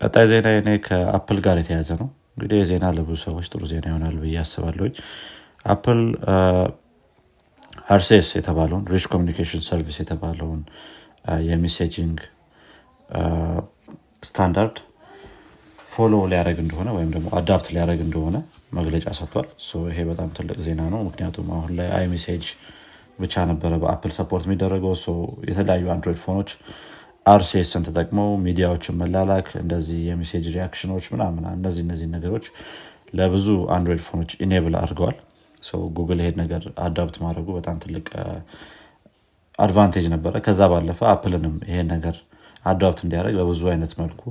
ቀጣይ 0.00 0.24
ዜና 0.30 0.48
እኔ 0.58 0.70
ከአፕል 0.86 1.38
ጋር 1.46 1.56
የተያዘ 1.60 1.90
ነው። 2.00 2.08
እንግዲህ 2.32 2.58
የዜና 2.60 2.86
ለብዙ 2.96 3.16
ሰዎች 3.24 3.46
ጥሩ 3.52 3.62
ዜና 3.70 3.84
ይሆናል 3.90 4.16
ብዬ 4.22 4.36
አስባለሁኝ። 4.42 4.92
አፕል 5.66 6.00
RCS 7.88 8.28
የተባለውን 8.38 8.84
rich 8.92 9.06
communication 9.12 9.62
service 9.68 9.96
የተባለውን 10.02 10.60
የ 11.48 11.61
messaging 11.61 12.18
standard 14.22 14.76
follow 15.88 16.14
ሊያደረግ 16.30 16.58
እንደሆነ 16.64 16.88
ወይም 16.96 17.10
ደግሞ 17.14 17.28
adopt 17.38 17.68
ሊያደረግ 17.74 18.00
እንደሆነ 18.06 18.36
መግለጫ 18.72 19.06
ሰጥቷል። 19.18 19.46
ይሄ 19.90 20.00
በጣም 20.10 20.28
ትልቅ 20.36 20.58
ዜና 20.66 20.82
ነው። 20.94 21.00
ምክንያቱም 21.08 21.48
አሁን 21.56 21.70
ላይ 21.78 22.04
message 22.12 22.46
ብቻ 23.18 23.44
ነበረ 23.50 23.72
በአፕል 23.82 24.12
support 24.18 24.44
የሚደረገው። 24.48 24.94
የተለያዩ 25.50 25.86
አንድሮይድ 25.94 26.20
phone 26.24 26.38
ኦች 26.38 26.50
RCS 27.28 27.62
ን 27.62 27.84
ተጠቅመው 27.86 28.28
ሚዲያዎችን 28.44 28.98
መላላክ 29.00 29.48
እንደዚህ 29.60 29.98
የሜሴጅ 30.08 30.46
ሪያክሽኖች 30.54 31.06
ምናምን 31.14 31.44
እነዚህ 31.52 31.82
እነዚህ 31.86 32.08
ነገሮች 32.14 32.46
ለብዙ 33.18 33.46
አንድሮይድ 33.74 34.02
phone 34.06 34.19
ኦች 34.19 34.30
enable 34.44 34.74
አድርገዋል። 34.80 35.16
ጉግል 35.96 36.18
ይሄን 36.22 36.36
ነገር 36.40 36.62
adopt 36.84 37.16
ማድረጉ 37.24 37.46
በጣም 37.56 37.76
ትልቅ 37.84 38.06
advantage 39.58 40.06
ነበረ። 40.14 40.34
ከዛ 40.46 40.60
ባለፈ 40.72 41.00
አፕልንም 41.12 41.54
ይሄን 41.70 41.88
ነገር 41.94 42.16
adopt 42.64 43.00
እንዲያደርግ 43.04 43.36
በብዙ 43.40 43.62
አይነት 43.72 43.92
መልኩ 44.00 44.22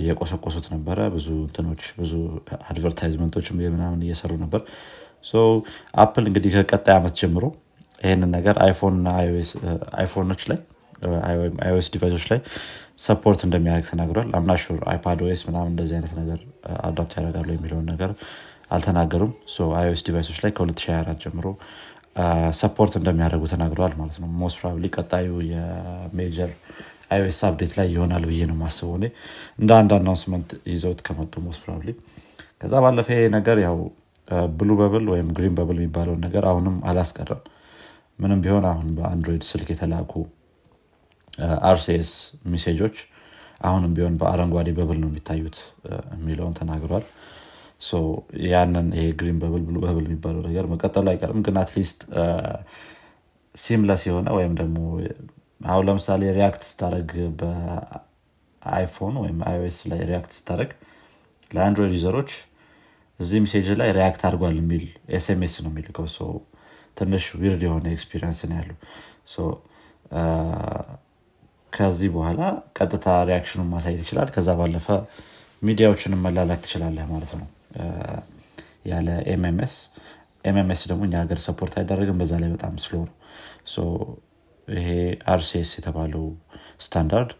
እየቆሰቆሱት 0.00 0.66
ነበረ። 0.74 0.98
ብዙ 1.14 1.28
እንትኖች 1.44 1.82
ብዙ 2.00 2.12
advertisement 2.70 3.28
ኦች 3.28 3.46
ምናምን 3.54 4.00
እየሰሩ 4.06 4.32
ነበር። 4.44 4.62
አፕል 6.02 6.24
እንግዲህ 6.30 6.52
ከቀጣይ 6.58 6.94
ዓመት 6.98 7.14
ጀምሮ 7.20 7.44
ይህንን 7.98 8.30
ነገር 8.36 8.56
አይፎን 8.66 8.94
እና 8.98 9.08
አይፎኖች 9.98 10.42
ላይ 10.50 10.58
iOS 11.60 11.88
device 11.94 12.12
ኦች 12.12 12.24
ላይ 12.30 12.40
support 13.00 13.40
እንደሚያደርግ 13.46 13.86
ተናግሯል። 13.90 14.28
I'm 14.38 14.51
not 14.51 14.63
sure 14.63 14.80
iPadOS 14.92 15.42
ምናምን 15.48 15.70
እንደዚህ 15.72 15.94
አይነት 15.98 16.12
ነገር 16.20 16.40
adopt 16.88 17.12
ያደርጋሉ 17.18 17.48
የሚለውን 17.54 17.86
ነገር 17.92 18.10
አልተናገሩም። 18.70 19.32
iOS 19.78 20.02
device 20.08 20.26
ኦች 20.26 20.38
ላይ 20.44 20.52
ከ2024 20.58 21.24
ጀምሮ 21.24 21.46
support 22.60 22.94
እንደሚያደርጉ 23.00 23.44
ተናግረዋል 23.52 23.92
ማለት 23.98 24.16
ነው። 24.22 24.28
most 24.40 24.56
probably 24.60 24.86
ቀጣዩ 24.96 25.28
የ 25.50 25.79
major 25.79 26.50
iOS 27.10 27.40
update 27.48 27.72
ላይ 27.78 27.86
ይሆናል 27.94 28.24
ብዬ 28.30 28.40
ነው 28.50 28.56
ማስበው 28.60 28.94
እኔ። 28.98 29.06
እንደ 29.58 29.70
አንድ 29.78 29.92
announcement 29.96 30.50
ይዘውት 30.72 31.00
ከመጡ 31.06 31.32
most 31.46 31.62
probably 31.64 31.90
ከዛ 32.60 32.74
ባለፈ 32.84 33.08
ነገር 33.36 33.58
ያው 33.64 33.76
blue 34.58 34.70
bubble 34.80 35.06
ወይም 35.12 35.28
green 35.36 35.54
bubble 35.58 35.78
የሚባለውን 35.80 36.20
ነገር 36.26 36.44
አሁንም 36.50 36.76
አላስቀረም። 36.90 37.40
ምንም 38.18 38.40
ቢሆን 38.44 38.64
አሁን 38.70 38.88
በአንድሮይድ 38.96 39.44
ስልክ 39.48 39.68
የተላኩ 39.72 40.12
አርሴስ 41.68 42.10
ሜሴጆች 42.52 42.96
አሁንም 43.60 43.92
ቢሆን 43.96 44.14
በአረንጓዴ 44.20 44.68
bubble 44.76 44.98
ነው 45.02 45.08
የሚታዩት 45.10 45.56
የሚለውን 46.14 46.54
ተናግሯል። 46.58 47.04
ያንን 48.46 48.86
ይሄ 48.96 49.04
green 49.18 49.38
bubble 49.42 49.62
blue 49.68 49.76
bubble 49.84 50.04
የሚባለው 50.08 50.42
ነገር 50.48 50.64
መቀጠሉ 50.72 51.06
አይቀርም። 51.12 51.40
ግን 51.46 51.56
at 51.62 51.73
least 51.73 52.00
seamless 53.54 54.02
የሆነ 54.08 54.28
ወይም 54.38 54.52
ደግሞ 54.60 54.78
አሁን 55.66 55.84
ለምሳሌ 55.88 56.22
react 56.36 56.62
ስታደረግ 56.68 57.10
በአይፎን 57.40 59.16
ወይም 59.22 59.38
iOS 59.48 59.80
ላይ 59.90 60.00
react 60.10 60.32
ስታደረግ 60.36 60.70
ለአንድሮይድ 61.50 61.92
user 61.96 62.13
ኦች 62.13 62.30
እዚህ 63.20 63.38
message 63.44 63.68
ላይ 63.80 63.90
react 63.96 64.22
አድርጓል 64.28 64.54
የሚል 64.60 64.84
SMS 65.16 65.56
ነው 65.64 65.70
የሚልከው። 65.72 66.06
ትንሽ 66.96 67.24
weird 67.40 67.62
የሆነ 67.66 67.86
experience 67.96 68.40
ነው 68.48 68.56
ያለው 68.60 68.78
ከዚህ 71.72 72.08
በኋላ 72.14 72.40
ቀጥታ 72.78 73.06
reaction 73.28 73.55
ኡን 73.55 73.68
ማሳየት 73.72 74.00
ይችላል። 74.04 74.28
ከዛ 74.34 74.50
ባለፈ 74.60 74.86
ሚዲያዎችንም 75.62 76.22
መላላክ 76.26 76.60
ትችላለህ 76.64 77.06
ማለት 77.12 77.32
ነው። 77.38 77.46
ያለ 78.90 79.08
MMS 79.32 79.74
MMS 80.44 80.82
ደግሞ 80.90 81.02
እኛ 81.08 81.14
ሀገር 81.22 81.38
support 81.46 81.74
አይደረግም 81.80 82.18
በዛ 82.20 82.32
ላይ 82.42 82.50
በጣም 82.54 82.74
slow 82.84 82.94
ነው። 83.02 83.14
ይሄ 84.68 84.88
RCS 85.32 85.70
የተባለው 85.78 86.24
ስታንዳርድ 86.84 87.30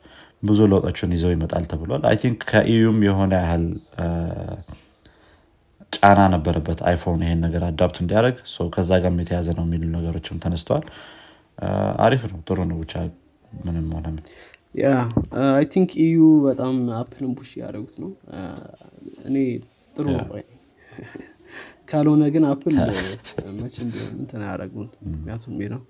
ብዙ 0.43 0.59
ለውጦችን 0.71 1.15
ይዞ 1.17 1.33
ይመጣል 1.35 1.65
ተብሏል። 1.71 2.03
I 2.11 2.17
think 2.23 2.39
ከ 2.51 2.67
EU 2.67 2.83
ም 2.83 2.99
የሆነ 3.07 3.33
ያህል 3.43 3.65
ጫና 5.93 6.21
ነበረበት 6.35 6.81
አይፎን 6.89 7.23
ይሄን 7.25 7.41
ነገር 7.47 7.63
adopt 7.69 7.97
እንዲያደርግ። 8.03 8.37
ከዛ 8.75 8.91
ጋር 9.05 9.13
የተያዘ 9.23 9.49
ነው 9.59 9.65
የሚሉ 9.67 9.83
ነገሮችም 9.97 10.41
ተነስተዋል። 10.45 10.85
አሪፍ 12.05 12.23
ነው 12.31 12.39
ጥሩ 12.49 12.59
ነው። 12.71 12.77
ብቻ 12.83 12.95
ምንም 13.65 13.87
ሆነ 13.95 14.07
ምን 14.09 14.25
yeah 14.75 14.89
I 15.51 15.65
think 15.73 15.91
EU 16.05 16.19
በጣም 16.47 16.75
አፕልን 16.99 17.33
push 17.39 17.51
ያደረጉት 17.61 17.95
ነው። 18.03 18.11
እኔ 19.29 19.37
ጥሩ 19.95 20.07
ካልሆነ 21.91 22.25
ግን 22.35 22.45
አፕል 22.51 22.75
መቼም 23.61 23.89
ቢሆን 23.93 24.13
እንትን 24.21 24.43
አያደረጉን 24.45 24.89
ምክንያቱም 25.13 25.55
ነው። 25.75 25.81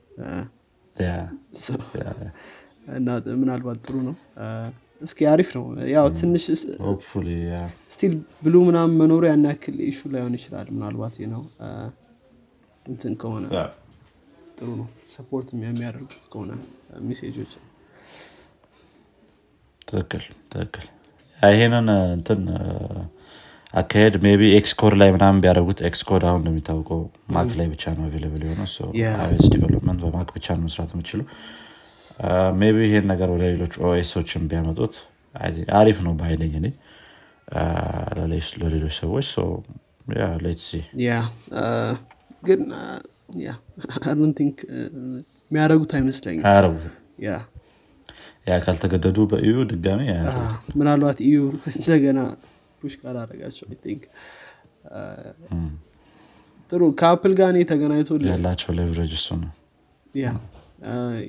እና 2.97 3.09
ምናልባት 3.40 3.79
ጥሩ 3.85 3.97
ነው። 4.07 4.14
እስኪ 5.00 5.21
አሪፍ 5.31 5.50
ነው። 5.59 5.64
ያው 5.93 6.07
ትንሽ 6.17 6.45
still 7.90 8.14
blue 8.43 8.55
ምናምን 8.67 8.95
መኖሩ 9.00 9.23
ያን 9.29 9.45
ያክል 9.50 9.76
issue 9.87 10.00
ላይሆን 10.14 10.35
ይችላል። 10.38 10.67
ምናልባት 10.76 11.14
ነው። 11.35 11.43
እንትን 12.87 13.14
ከሆነ 13.23 13.45
ጥሩ 14.61 14.71
ነው። 14.81 14.87
support 15.14 15.49
የሚያደርጉት 15.57 16.25
ከሆነ 16.33 16.50
ሜሴጆች 17.09 17.52
ትክክል 19.88 20.25
ትክክል። 20.52 20.87
ይሄንን 21.38 21.87
እንትን 22.17 22.40
አካሄድ 23.75 24.14
maybe 24.23 24.49
Xcode 24.59 24.95
ላይ 25.00 25.11
ምናምን 25.14 25.40
ቢያደረጉት 25.43 25.81
Xcode 25.88 26.23
አሁን 26.29 26.40
እንደሚታወቀው 26.43 27.00
ማክ 27.35 27.50
ላይ 27.59 27.67
ብቻ 27.73 27.93
ነው 27.97 28.05
available 28.09 28.43
የሆነ 28.47 28.62
iOS 29.21 29.47
development 29.55 30.00
በማክ 30.05 30.31
ብቻ 30.37 30.47
ነው 30.57 30.64
መስራት 30.67 30.90
የምችሉ 30.95 31.21
maybe 32.71 32.81
ይሄን 32.87 33.07
ነገር 33.12 33.29
ወደ 33.35 33.43
ሌሎች 33.52 33.75
OS 33.87 34.02
ኦችን 34.02 34.49
ቢያመጡት 34.50 34.95
አሪፍ 35.81 35.99
ነው 36.07 36.14
በሀይለኝ 36.19 36.55
እኔ። 36.61 36.69
ለሌሎች 38.62 38.95
ሰዎች 38.99 39.29
ግን 42.43 42.61
የሚያደረጉት 45.51 45.93
አይመስለኝም. 45.99 46.45
yeah 48.49 48.57
ካልተገደዱ 48.65 49.19
በ 49.31 49.44
EU 49.44 49.57
ድጋሚ 49.73 50.03
ምናልባት 50.79 51.19
EU 51.26 51.38
እንደገና 51.73 52.21
push 52.83 52.95
ካላረጋቸው 53.01 53.67
think 53.85 54.02
ጥሩ 56.73 56.83
ከአፕል 57.01 57.33
ጋር 57.39 57.49
እኔ 57.53 57.59
ተገናኝቶ 57.71 58.11
ያላቸው 58.31 58.71
leverage 58.79 59.12
እሱ 59.19 59.29
ነው። 59.43 59.51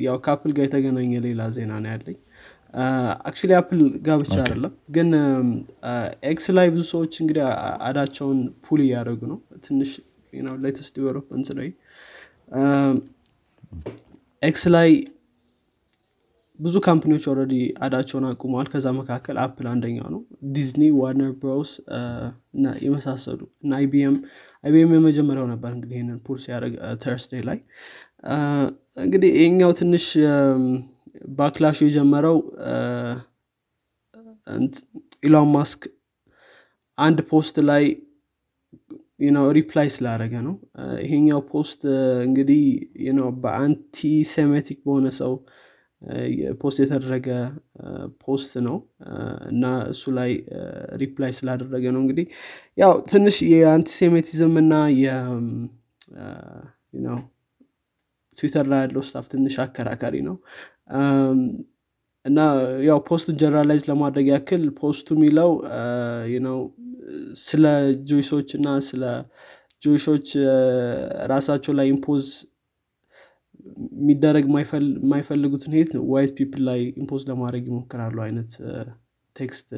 ያው 0.06 0.18
ከአፕል 0.26 0.52
ጋር 0.58 0.64
የተገናኘ 0.68 1.14
ሌላ 1.28 1.42
ዜና 1.56 1.72
ነው 1.86 1.90
ያለኝ። 1.94 2.18
actually 3.28 3.52
አፕል 3.60 3.80
ጋር 4.06 4.18
ብቻ 4.22 4.36
አይደለም 4.44 4.74
ግን 4.96 5.10
X 6.30 6.46
ላይ 6.58 6.68
ብዙ 6.76 6.84
ሰዎች 6.94 7.14
እንግዲህ 7.24 7.44
ad 7.88 7.97
ኣቸውን 7.97 8.40
pull 8.66 8.82
እያደረጉ 8.86 9.22
ነው። 9.32 9.40
ትንሽ 9.66 9.92
latest 10.66 10.94
development 11.00 11.50
ላይ 11.60 11.70
X 14.42 14.64
ላይ 14.76 14.90
ብዙ 16.60 16.76
company 16.86 17.10
ዎች 17.10 17.24
already 17.32 17.54
ad 17.86 17.93
ኣቸውን 17.93 18.26
አቁመዋል። 18.30 18.68
ከዛ 18.72 18.88
መካከል 18.98 19.36
አፕል 19.44 19.68
አንደኛው 19.72 20.08
ነው። 20.14 20.22
ዲዝኒ 20.56 20.84
ዋርነር 21.00 21.32
ብሮስ 21.42 21.72
የመሳሰሉ 22.86 23.40
እና 23.64 23.72
IBM 23.80 24.16
IBM 24.64 24.92
የመጀመሪያው 24.98 25.48
ነበር 25.54 25.72
እንግዲህ 25.76 25.96
ይህንን 25.98 26.20
pull 26.26 26.40
ሲያደርግ 26.44 26.76
Thursday 27.04 27.42
ላይ። 27.50 27.60
እንግዲህ 28.98 29.32
ይሄኛው 29.42 29.72
ትንሽ 29.80 30.06
backlash 31.38 31.71
ኡ 31.71 31.80
የጀመረው 31.88 32.38
ኢሎን 35.24 35.50
ማስክ 35.56 35.82
አንድ 36.98 37.20
post 37.30 37.58
ላይ 37.70 37.84
reply 39.58 39.88
ስላደረገ 39.96 40.34
ነው። 40.46 40.56
ይሄኛው 41.04 41.42
post 41.52 41.82
እንግዲህ 42.28 42.62
በ 43.44 43.98
antisemitic 44.32 44.80
በሆነ 44.86 45.08
ሰው 45.20 45.34
post 46.62 46.78
የተደረገ 46.82 47.28
post 48.24 48.54
ነው። 48.68 48.78
እና 49.52 49.64
እሱ 49.92 50.04
ላይ 50.18 50.32
reply 51.02 51.34
ስላደረገ 51.40 51.86
ነው። 51.96 52.02
እንግዲህ 52.04 52.26
ያው 52.78 52.94
ትንሽ 53.12 53.38
የ 53.52 53.66
antisemitism 53.66 54.56
እና 54.62 54.74
ትዊተር 58.36 58.66
ላይ 58.72 58.82
ያለው 58.84 59.04
stuff 59.08 59.26
ትንሽ 59.32 59.56
አከራካሪ 59.64 60.16
ነው። 60.28 60.36
እና 62.26 62.40
ያው 62.88 63.00
post 63.08 63.22
ኡን 63.22 63.36
generalize 63.42 63.84
ለማድረግ 63.90 64.26
ያክል 64.32 64.64
post 64.80 64.98
ኡ 64.98 65.08
የሚለው 65.18 65.52
ነው 66.46 66.58
ስለ 67.46 67.66
Jews 68.10 68.30
ኦች 68.30 68.50
እና 68.58 68.68
ስለ 68.88 69.04
Jews 69.82 70.05
ኦች 70.05 70.28
ራሳቸው 71.32 71.74
ላይ 71.80 71.88
impose 71.94 72.26
የሚደረግ 73.96 74.46
የማይፈልጉትን 74.48 75.74
hate 75.78 75.92
white 76.12 76.32
people 76.38 76.62
ላይ 76.70 76.82
impose 77.02 77.24
ለማድረግ 77.30 77.64
ይሞክራሉ 77.72 78.18
አይነት 78.26 78.52
text 79.36 79.70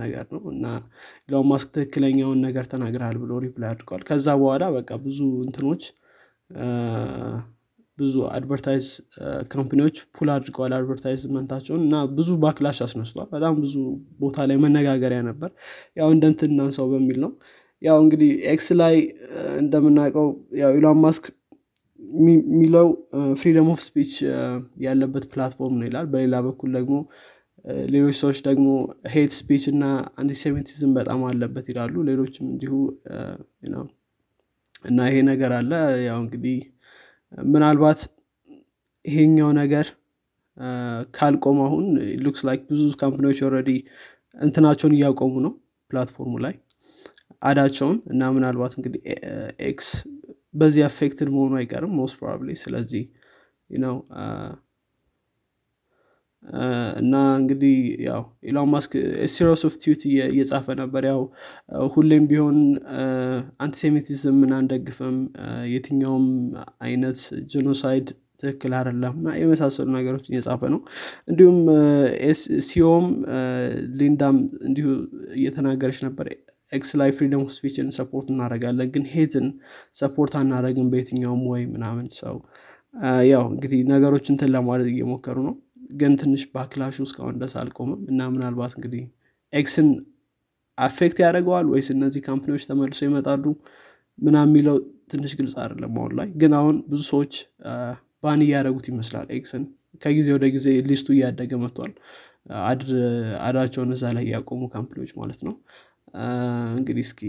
ነገር 0.00 0.26
ነው። 0.34 0.42
እና 0.52 0.66
ኢሎን 1.26 1.46
ማስክ 1.50 1.68
ትክክለኛውን 1.76 2.38
ነገር 2.46 2.64
ተናግረሃል 2.72 3.16
ብሎ 3.22 3.38
reply 3.44 3.70
አድርገዋል 3.72 4.02
ከዛ 4.10 4.26
በኋላ 4.42 4.64
በቃ 4.76 4.90
ብዙ 5.06 5.18
እንትኖች 5.46 5.84
ብዙ 8.00 8.16
advertise 8.34 8.86
company 9.52 9.80
ዎች 9.80 9.96
pull 10.14 10.28
አድርገዋል 10.34 10.72
advertisement 10.76 11.39
ኣቸውን 11.39 11.82
እና 11.86 11.96
ብዙ 12.16 12.28
backlash 12.42 12.78
አስነስቷል። 12.86 13.28
በጣም 13.34 13.54
ብዙ 13.62 13.74
ቦታ 14.20 14.46
ላይ 14.50 14.58
መነጋገሪያ 14.64 15.20
ነበር። 15.28 15.50
ያው 15.96 16.08
እንደንትን 16.16 16.52
እናንሰው 16.54 16.88
በሚል 16.92 17.18
ነው። 17.24 17.32
ያው 17.82 17.98
እንግዲህ 18.04 18.30
X 18.52 18.68
ላይ 18.80 18.96
እንደምናውቀው 19.60 20.26
ያው 20.60 20.72
ኢሎን 20.78 20.98
ማስክ 21.04 21.26
የሚለው 22.30 22.86
freedom 23.40 23.68
of 23.72 23.80
speech 23.86 24.12
ያለበት 24.84 25.24
platform 25.32 25.76
ነው 25.80 25.86
ይላል። 25.88 26.06
በሌላ 26.12 26.36
በኩል 26.46 26.70
ደግሞ 26.78 26.96
ሌሎች 27.90 28.16
ሰዎች 28.20 28.38
ደግሞ 28.46 28.68
hate 29.12 29.32
speech 29.38 29.64
እና 29.72 29.84
antisemitism 30.20 30.92
በጣም 30.98 31.20
አለበት 31.28 31.66
ይላሉ። 31.70 31.94
ሌሎችም 32.08 32.46
እንዲሁ 32.52 32.72
እና 34.84 34.98
ይሄ 35.08 35.16
ነገር 35.28 35.52
አለ። 35.56 35.72
ያው 36.06 36.18
እንግዲህ 36.24 36.58
ምናልባት 37.52 38.00
ይሄኛው 39.04 39.50
ነገር 39.60 39.86
ካልቆም 41.14 41.58
አሁን 41.66 41.84
looks 42.24 42.42
like 42.48 42.62
ብዙ 42.70 42.82
company 43.02 43.25
ዎች 43.25 43.38
already 43.46 43.70
እንትናቸውን 44.36 44.94
እያቆሙ 44.96 45.34
ነው 45.46 45.52
platform 45.90 46.25
ኡ 46.25 46.34
ላይ 46.44 46.54
ad 47.42 47.52
ኣቸውን 47.52 47.98
እና 48.12 48.22
ምናልባት 48.36 48.72
እንግዲህ 48.78 49.00
X 49.68 49.88
በዚህ 50.54 50.82
affected 50.88 51.28
መሆኑ 51.34 51.52
አይቀርም 51.60 51.92
most 51.98 52.16
probably 52.20 52.54
ስለዚህ 52.62 53.04
ነው 53.70 53.96
እና 57.00 57.14
እንግዲህ 57.38 57.74
ያው 58.06 58.20
ኢሎን 58.44 58.68
ማስክ 58.72 58.92
series 59.32 59.62
of 59.68 59.74
tweet 59.82 60.02
እየጻፈ 60.28 60.66
ነበር። 60.80 61.02
ያው 61.10 61.20
ሁሌም 61.94 62.24
ቢሆን 62.30 62.58
antisemitism 63.64 64.39
ን 64.39 64.52
አንደግፍም። 64.58 65.16
የትኛውም 65.74 66.26
አይነት 66.86 67.20
genocide 67.52 68.08
ትክክል 68.42 68.72
አይደለም 68.78 69.14
እና 69.20 69.30
የመሳሰሉ 69.38 69.88
ነገሮችን 69.96 70.34
እየጻፈ 70.34 70.60
ነው። 70.74 70.80
እንዲሁም 71.28 71.58
CEO 72.68 72.91
ም 72.91 73.06
ሊንዳም 74.00 74.36
እንዲሁ 74.68 74.86
እየተናገረች 75.38 76.00
ነበር። 76.06 76.28
X 76.72 76.90
ላይ 76.98 77.10
freedom 77.16 77.44
speech 77.54 77.78
ን 77.78 77.86
support 77.96 78.28
እናደረጋለን 78.32 78.90
ግን 78.94 79.04
hate 79.12 79.35
ን 79.35 79.46
support 80.00 80.34
አናደርግም 80.40 80.90
በየትኛውም 80.92 81.42
ወይ 81.52 81.62
ምናምን 81.72 82.06
ሰው። 82.20 82.36
ያው 83.30 83.44
እንግዲህ 83.52 83.80
ነገሮች 83.90 84.26
እንትን 84.32 84.48
ለማድረግ 84.54 84.88
እየሞከሩ 84.94 85.36
ነው 85.48 85.54
ግን 85.90 86.12
ትንሽ 86.20 86.42
backlash 86.54 86.88
ኡ 86.88 86.96
እስካሁን 87.06 87.36
ደስ 87.40 87.54
አልቆምም 87.60 88.00
እና 88.10 88.28
ምናልባት 88.32 88.72
እንግዲህ 88.78 89.02
X 89.52 89.64
ን 89.64 89.88
affect 90.78 91.18
ያደርገዋል 91.24 91.66
ወይስ 91.72 91.88
እነዚህ 91.94 92.22
company 92.26 92.49
ዎች 92.49 92.62
ተመልሶ 92.68 93.00
ይመጣሉ 93.08 93.44
ምና 94.18 94.36
የሚለው 94.46 94.76
ትንሽ 95.12 95.32
ግልጽ 95.38 95.54
አይደለም 95.62 95.94
አሁን 95.98 96.12
ላይ። 96.18 96.28
ግን 96.40 96.52
አሁን 96.58 96.76
ብዙ 96.90 97.00
ሰዎች 97.10 97.34
ban 98.22 98.40
እያደረጉት 98.46 98.86
ይመስላል 98.90 99.28
X 99.36 99.45
ን 99.45 99.62
ከጊዜ 100.02 100.28
ወደ 100.36 100.46
ጊዜ 100.56 100.68
list 100.88 101.01
ኡ 101.01 101.08
እያደገ 101.16 101.52
መጥቷል። 101.62 101.92
ad 103.46 103.54
ኣቸውን 103.54 103.90
እዛ 103.96 104.04
ላይ 104.16 104.24
ያቆሙ 104.34 104.62
company 104.74 104.97
ዎች 104.97 105.10
ማለት 105.20 105.40
ነው። 105.46 105.54
እንግዲህ 106.78 107.04
እስኪ 107.08 107.20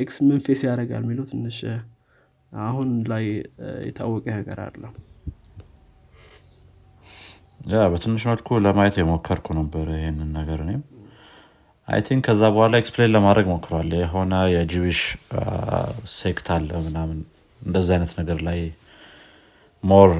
X 0.00 0.16
ምን 0.26 0.40
face 0.46 0.60
ያደርጋል 0.68 1.02
የሚለው 1.04 1.26
ትንሽ 1.30 1.58
አሁን 2.52 2.90
ላይ 3.12 3.24
የታወቀ 3.86 4.26
ነገር 4.38 4.58
የለውም 4.66 4.92
ያ 7.60 7.86
በትንሽ 7.92 8.22
መልኩ 8.28 8.58
ለማየት 8.64 8.96
የሞከርኩ 9.00 9.46
ነበር 9.58 9.86
ይህንን 9.96 10.30
ነገር 10.38 10.58
እኔም። 10.64 10.82
I 11.88 12.00
think 12.06 12.22
ከዛ 12.26 12.42
በኋላ 12.54 12.74
explain 12.80 13.12
ለማድረግ 13.14 13.46
ሞክሯል። 13.52 13.88
የሆነ 14.00 14.34
የ 14.54 14.65
Jewish 14.65 15.00
sect 16.14 16.48
አለ 16.56 16.70
ምናምን 16.86 17.18
እንደዚ 17.60 17.88
አይነት 17.94 18.12
ነገር 18.20 18.38
ላይ 18.48 18.58
more 19.84 20.10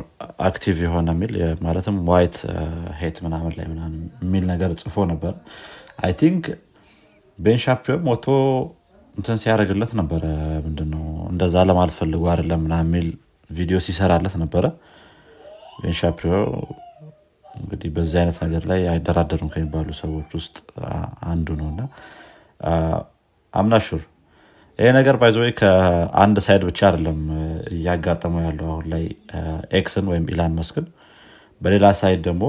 active 0.48 0.78
የሆነ 0.86 1.08
የሚል 1.14 1.32
ማለትም 1.66 1.96
white 2.10 2.36
hate 3.00 3.16
ምናምን 3.24 3.52
ላይ 3.58 3.66
ምናምን 3.72 3.94
የሚል 4.24 4.44
ነገር 4.52 4.72
ጽፎ 4.82 5.06
ነበር። 5.12 5.32
I 6.04 6.12
think 6.20 6.44
ቤን 7.38 7.60
ሻፒሮም 7.60 8.04
ወጥቶ 8.12 8.26
እንትን 9.14 9.40
ሲያደርግለት 9.42 9.92
ነበረ። 10.00 10.24
ምንድነው 10.66 11.04
እንደዛ 11.30 11.64
ለማለት 11.70 11.96
ፈልጎ 12.00 12.24
አይደለም 12.32 12.60
ምና 12.66 12.76
የሚል 12.82 13.08
ቪዲዮ 13.50 13.78
ሲሰራለት 13.86 14.34
ነበረ። 14.42 14.64
ቤን 15.82 16.01
ሻፒሮ 16.01 16.32
እንግዲህ 17.58 17.90
በዚህ 17.96 18.18
አይነት 18.20 18.38
ነገር 18.44 18.62
ላይ 18.70 18.80
አይደራደሩም 18.92 19.50
ከሚባሉ 19.54 19.88
ሰዎች 20.00 20.30
ውስጥ 20.38 20.56
አንዱ 21.28 21.48
ነው። 21.60 21.68
እና 21.72 21.82
I'm 23.54 23.69
not 23.69 23.83
sure 23.83 24.02
ይሄ 24.78 24.88
ነገር 24.96 25.16
by 25.20 25.27
the 25.27 25.36
ከአንድ 25.60 26.36
side 26.44 26.62
ብቻ 26.68 26.80
አይደለም 26.88 27.20
እያጋጠመው 27.72 28.42
ያለው 28.46 28.68
አሁን 28.72 28.86
ላይ 28.92 29.04
X 29.78 29.88
ን 29.88 30.06
ወይም 30.12 30.26
ኢሎን 30.32 30.52
ማስክን 30.58 30.86
በሌላ 31.60 31.86
side 32.00 32.20
ደግሞ 32.28 32.44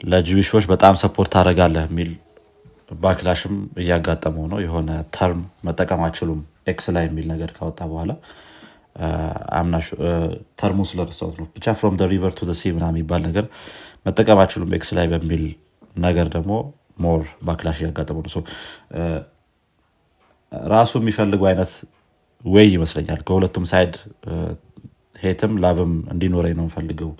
ለ 0.00 0.11
Jewish 0.11 0.43
ኦች 0.43 0.64
በጣም 0.72 0.94
support 1.02 1.30
ታደረጋለህ 1.34 1.84
የሚል 1.88 2.10
backlash 3.02 3.45
ም 3.45 3.56
እያጋጠመው 3.82 4.46
ነው። 4.52 4.58
የሆነ 4.64 4.90
term 5.16 5.42
መጠቀም 5.66 6.00
አይችሉም 6.06 6.40
X 6.66 6.86
ላይ 6.96 7.04
የሚል 7.08 7.26
ነገር 7.32 7.50
ካወጣ 7.56 7.80
በኋላ 7.90 8.12
I'm 9.58 9.66
not 9.66 9.75
sure 9.75 9.86
term 10.60 10.73
ኡ 10.73 10.80
ስለረሳሁት 10.90 11.36
ነው. 11.40 11.46
ብቻ 11.56 11.74
from 11.80 11.96
river 12.12 12.32
to 12.38 12.50
sea 12.60 12.72
ምና 12.76 12.84
የሚባል 12.92 13.22
ነገር 13.28 13.46
መጠቀም 14.06 14.38
አይችሉም 14.42 14.74
X 14.78 14.90
ላይ 14.98 15.06
በሚል 15.12 15.44
ነገር 16.06 16.26
ደግሞ 16.36 16.52
more 17.04 17.22
backlash 17.46 17.78
እያጋጠመው 17.82 18.22
ነው። 18.26 18.44
ራሱ 20.72 20.92
የሚፈልጉ 21.00 21.42
አይነት 21.50 21.72
ወይ 22.44 22.66
ይመስለኛል። 22.76 23.20
ከሁለቱም 23.28 23.64
side 23.72 23.94
hate 25.22 25.42
ም 25.42 25.52
love 25.62 25.82
ም 25.82 25.92
እንዲኖረኝ 26.12 26.54
ነው 26.60 26.66
ፈልገው 26.74 27.10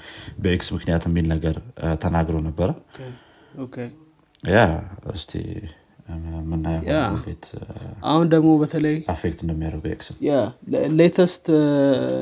በ 0.42 0.59
X 0.59 0.68
ምክንያት 0.76 1.02
የሚል 1.08 1.26
ነገር 1.34 1.56
ተናግሮ 2.04 2.36
ነበረ። 2.48 2.68
ያ 4.44 4.60
እስቲ 5.14 5.32
አሁን 8.10 8.26
ደግሞ 8.34 8.50
በተለይ 8.62 8.96
affect 9.12 9.38
እንደሚያደርገው 9.44 9.90
X 9.92 10.08
latest 11.00 11.44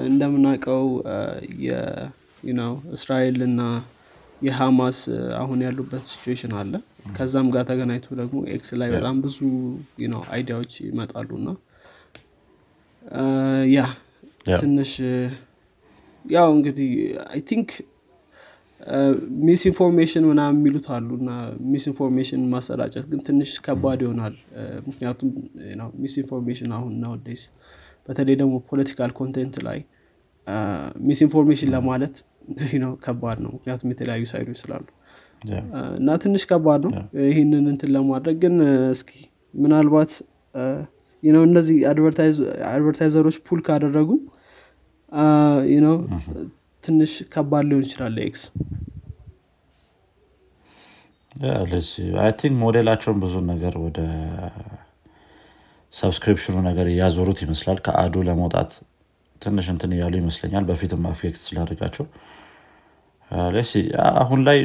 እንደምናውቀው 0.08 0.84
እስራኤል 2.96 3.38
እና 3.46 3.60
የሐማስ 4.42 4.98
አሁን 5.38 5.58
ያሉበት 5.66 6.04
situation 6.10 6.52
አለ። 6.58 6.72
ከዛም 7.16 7.46
ጋር 7.54 7.64
ተገናኝቶ 7.70 8.08
ደግሞ 8.20 8.38
X 8.54 8.70
ላይ 8.80 8.88
በጣም 8.96 9.16
ብዙ 9.24 9.38
idea 10.32 10.53
ዎች 10.53 10.74
ይመጣሉ 10.88 11.30
እና 11.40 11.48
ያ 13.74 13.80
ትንሽ 14.54 14.92
ያው 16.24 16.48
እንግዲህ 16.56 16.90
I 17.26 17.40
think 17.50 17.70
misinformation 19.46 20.24
ምናምን 20.28 20.58
የሚሉት 20.58 20.86
አሉ 20.94 21.08
እና 21.20 21.30
misinformation 21.70 22.42
ማሰራጨት 22.52 23.06
ግን 23.10 23.20
ትንሽ 23.26 23.52
ከባድ 23.66 24.00
ይሆናል። 24.04 24.34
ምክንያቱም 24.86 25.30
misinformation 26.02 26.70
አሁን 26.76 26.92
nowadays 27.02 27.42
በተለይ 28.08 28.36
ደግሞ 28.42 28.54
political 28.70 29.10
content 29.18 29.56
ላይ 29.66 29.78
misinformation 31.08 31.70
ለማለት 31.76 32.14
ከባድ 33.04 33.38
ነው። 33.44 33.50
ምክንያቱም 33.56 33.88
የተለያዩ 33.92 34.22
side 34.30 34.44
ኦች 34.44 34.58
ስላሉ 34.62 34.86
እና 35.98 36.10
ትንሽ 36.22 36.42
ከባድ 36.50 36.82
ነው። 36.86 36.92
ይህንን 37.26 37.64
እንትን 37.72 37.90
ለማድረግ 37.96 38.36
ግን 38.44 38.54
እስኪ 38.94 39.10
ምናልባት 39.54 40.12
ነው 41.22 41.42
እነዚህ 41.46 41.76
advertiser 42.70 43.17
ኦች 43.17 43.36
pull 43.46 43.60
ካደረጉ 43.66 44.10
ነው 45.84 45.96
ትንሽ 46.84 47.12
ከባድ 47.32 47.64
ሊሆን 47.68 47.84
ይችላል 47.86 48.16
X 48.24 48.42
think 52.38 52.54
model 52.62 52.82
ኣቸውን 52.82 53.18
ብዙ 53.22 53.34
ነገር 53.50 53.74
ወደ 53.84 53.98
subscription 55.94 56.47
ኑ 56.47 56.56
ነገር 56.68 56.86
እያዞሩት 56.92 57.38
ይመስላል። 57.44 57.78
ከ 57.86 57.96
ad 57.96 58.05
ኡ 58.05 58.14
ለመውጣት 58.28 58.70
ትንሽ 59.42 59.66
እንትን 59.74 59.92
እያሉ 59.96 60.14
ይመስለኛል። 60.20 60.64
በፊትም 60.70 61.06
affect 61.10 61.40
ስላደርጋቸው 61.44 62.06
አሁን 64.20 64.40
ላይ 64.48 64.58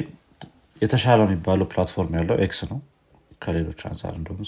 የተሻለ 0.81 1.19
የሚባለው 1.25 1.67
platform 1.71 2.15
ያለው 2.19 2.37
X 2.45 2.59
ነው። 2.71 2.79
ከሌሎች 3.41 3.81
አንጻር 3.89 4.13
እንደሆኑ 4.19 4.41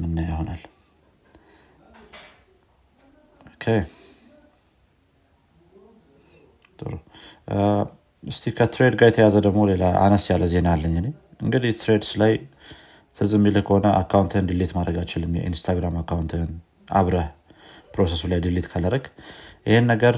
ምና 0.00 0.16
ይሆናል 0.26 0.62
ጥሩ። 6.80 6.92
እስቲ 8.24 8.44
ከ 8.56 8.64
Threads 8.64 8.94
ጋር 9.00 9.08
የተያዘ 9.10 9.36
ደግሞ 9.46 9.60
ሌላ 9.70 9.84
አነስ 10.04 10.24
ያለ 10.30 10.44
ዜና 10.52 10.68
አለኝ 10.74 10.94
እኔ። 11.00 11.08
እንግዲህ 11.44 11.70
Threads 11.82 12.10
ላይ 12.22 12.32
ትዝ 13.18 13.32
የሚልህ 13.36 13.62
ከሆነ 13.68 13.86
account 14.00 14.31
ህን 14.31 14.48
delete 14.50 14.72
ማድረግ 14.76 14.96
አትችልም 15.02 15.32
የኢንስታግራም 15.38 15.96
account 16.02 16.33
ህን 16.33 16.50
አብረህ 16.92 17.28
process 17.94 18.16
ኡ 18.16 18.22
ላይ 18.32 18.40
delete 18.44 18.66
ካላረግ 18.72 19.04
ይህን 19.66 19.86
ነገር 19.92 20.16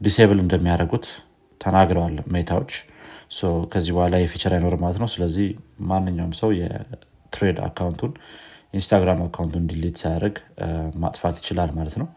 disable 0.00 0.38
እንደሚያደርጉት 0.42 1.06
ተናግረዋል 1.60 2.16
ሜታዎች። 2.34 2.72
ከዚህ 3.72 3.92
በኋላ 3.94 4.16
ያ 4.20 4.30
feature 4.30 4.52
አይኖርም 4.56 4.82
ማለት 4.84 4.98
ነው። 5.02 5.08
ስለዚህ 5.14 5.48
ማንኛውም 5.90 6.34
ሰው 6.38 6.50
የ 6.58 6.80
Threads 6.80 7.58
account 7.66 7.95
ኡን 7.95 8.12
ኢንስታግራም 8.74 9.20
account 9.26 9.51
ኡን 9.51 9.66
delete 9.70 9.96
ሳያደርግ 10.02 10.36
ማጥፋት 11.02 11.36
ይችላል 11.42 11.70
ማለት 11.78 11.96
ነው 12.00 12.08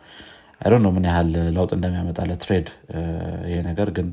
I 0.61 0.63
don't 0.63 0.73
know 0.85 0.91
ምን 0.95 1.05
ያህል 1.09 1.29
ለውጥ 1.55 1.71
እንደሚያመጣ 1.77 2.19
ለ 2.29 2.38
Threads 2.38 2.67
ይሄ 3.49 3.57
ነገር 3.69 3.89
ግን 3.97 4.07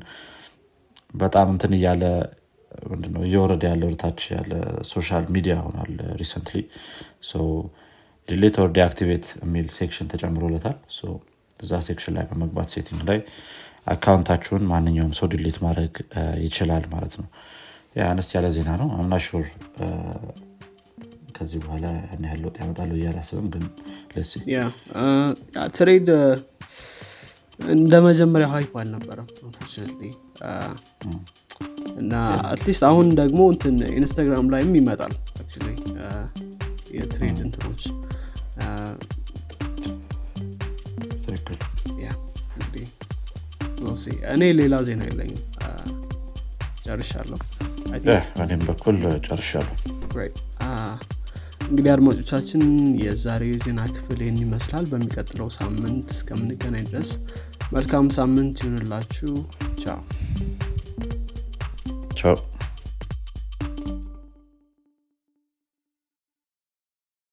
በጣም 1.14 1.48
እንትን 1.54 1.72
እያለ 1.78 2.02
ምንድነው 2.90 3.22
እየወረደ 3.26 3.62
ያለ 3.70 3.82
ወደታች 3.88 4.20
ያለ 4.34 4.52
social 4.90 5.24
media 5.34 5.54
ሆኗል 5.66 5.92
recently 6.20 6.58
delete 8.28 8.56
or 8.60 8.70
deactivate 8.76 9.26
የሚል 9.38 9.68
section 9.76 10.10
ተጨምሮለታል። 10.12 10.76
እዛ 11.58 11.80
section 11.86 12.14
ላይ 12.16 12.24
በመግባት 12.30 12.68
setting 12.74 13.00
ላይ 13.08 13.20
account 13.86 14.20
ኣችሁን 14.20 14.64
ማንኛውም 14.72 15.14
ሰው 15.18 15.28
delete 15.34 15.58
ማድረግ 15.64 15.94
ይችላል 16.44 16.84
ማለት 16.94 17.14
ነው። 17.20 17.28
አነስ 18.08 18.28
ያለ 18.36 18.48
ዜና 18.56 18.70
ነው። 18.82 18.88
I'm 18.96 19.06
not 19.06 19.16
sure 19.26 19.46
ከዚህ 21.38 21.58
በኋላ 21.64 21.86
ያን 22.02 22.24
ያህል 22.26 22.40
ለውጥ 22.44 22.56
ያመጣሉ 22.62 22.90
ብዬ 22.98 23.13
አላስብም 23.13 23.46
ግን 23.54 23.64
Thread 25.76 26.08
እንደ 27.60 27.94
መጀመሪያ 28.06 28.46
hype 28.54 28.72
አልነበረም 28.82 29.28
እና 32.02 32.12
at 32.50 32.59
least 32.59 32.82
አሁን 32.88 33.06
ደግሞ 33.20 33.40
እንትን 33.54 33.76
ኢንስታግራም 33.98 34.50
ላይም 34.54 34.74
ይመጣል 34.80 35.14
የ 36.98 37.08
Thread 37.08 37.38
እንትኖች. 37.46 37.84
እኔ 44.34 44.44
ሌላ 44.58 44.74
ዜና 44.86 45.02
የለኝም 45.08 45.40
ጨርሻለሁ. 46.86 47.38
እኔም 48.44 48.62
በኩል 48.68 48.96
ጨርሻለሁ 49.26 49.74
እንግዲህ 51.68 51.90
አድማጮቻችን 51.92 52.62
የዛሬው 53.02 53.50
የዜና 53.52 53.80
ክፍል 53.94 54.20
ይህን 54.22 54.38
ይመስላል። 54.42 54.84
በሚቀጥለው 54.92 55.48
ሳምንት 55.56 56.06
እስከምንገናኝ 56.14 56.86
ድረስ 56.90 57.10
መልካም 57.72 58.06
ሳምንት 58.16 58.56
ይሁንላችሁ። 58.62 59.32
ቻው። 59.82 59.98
ቻው 62.20 62.36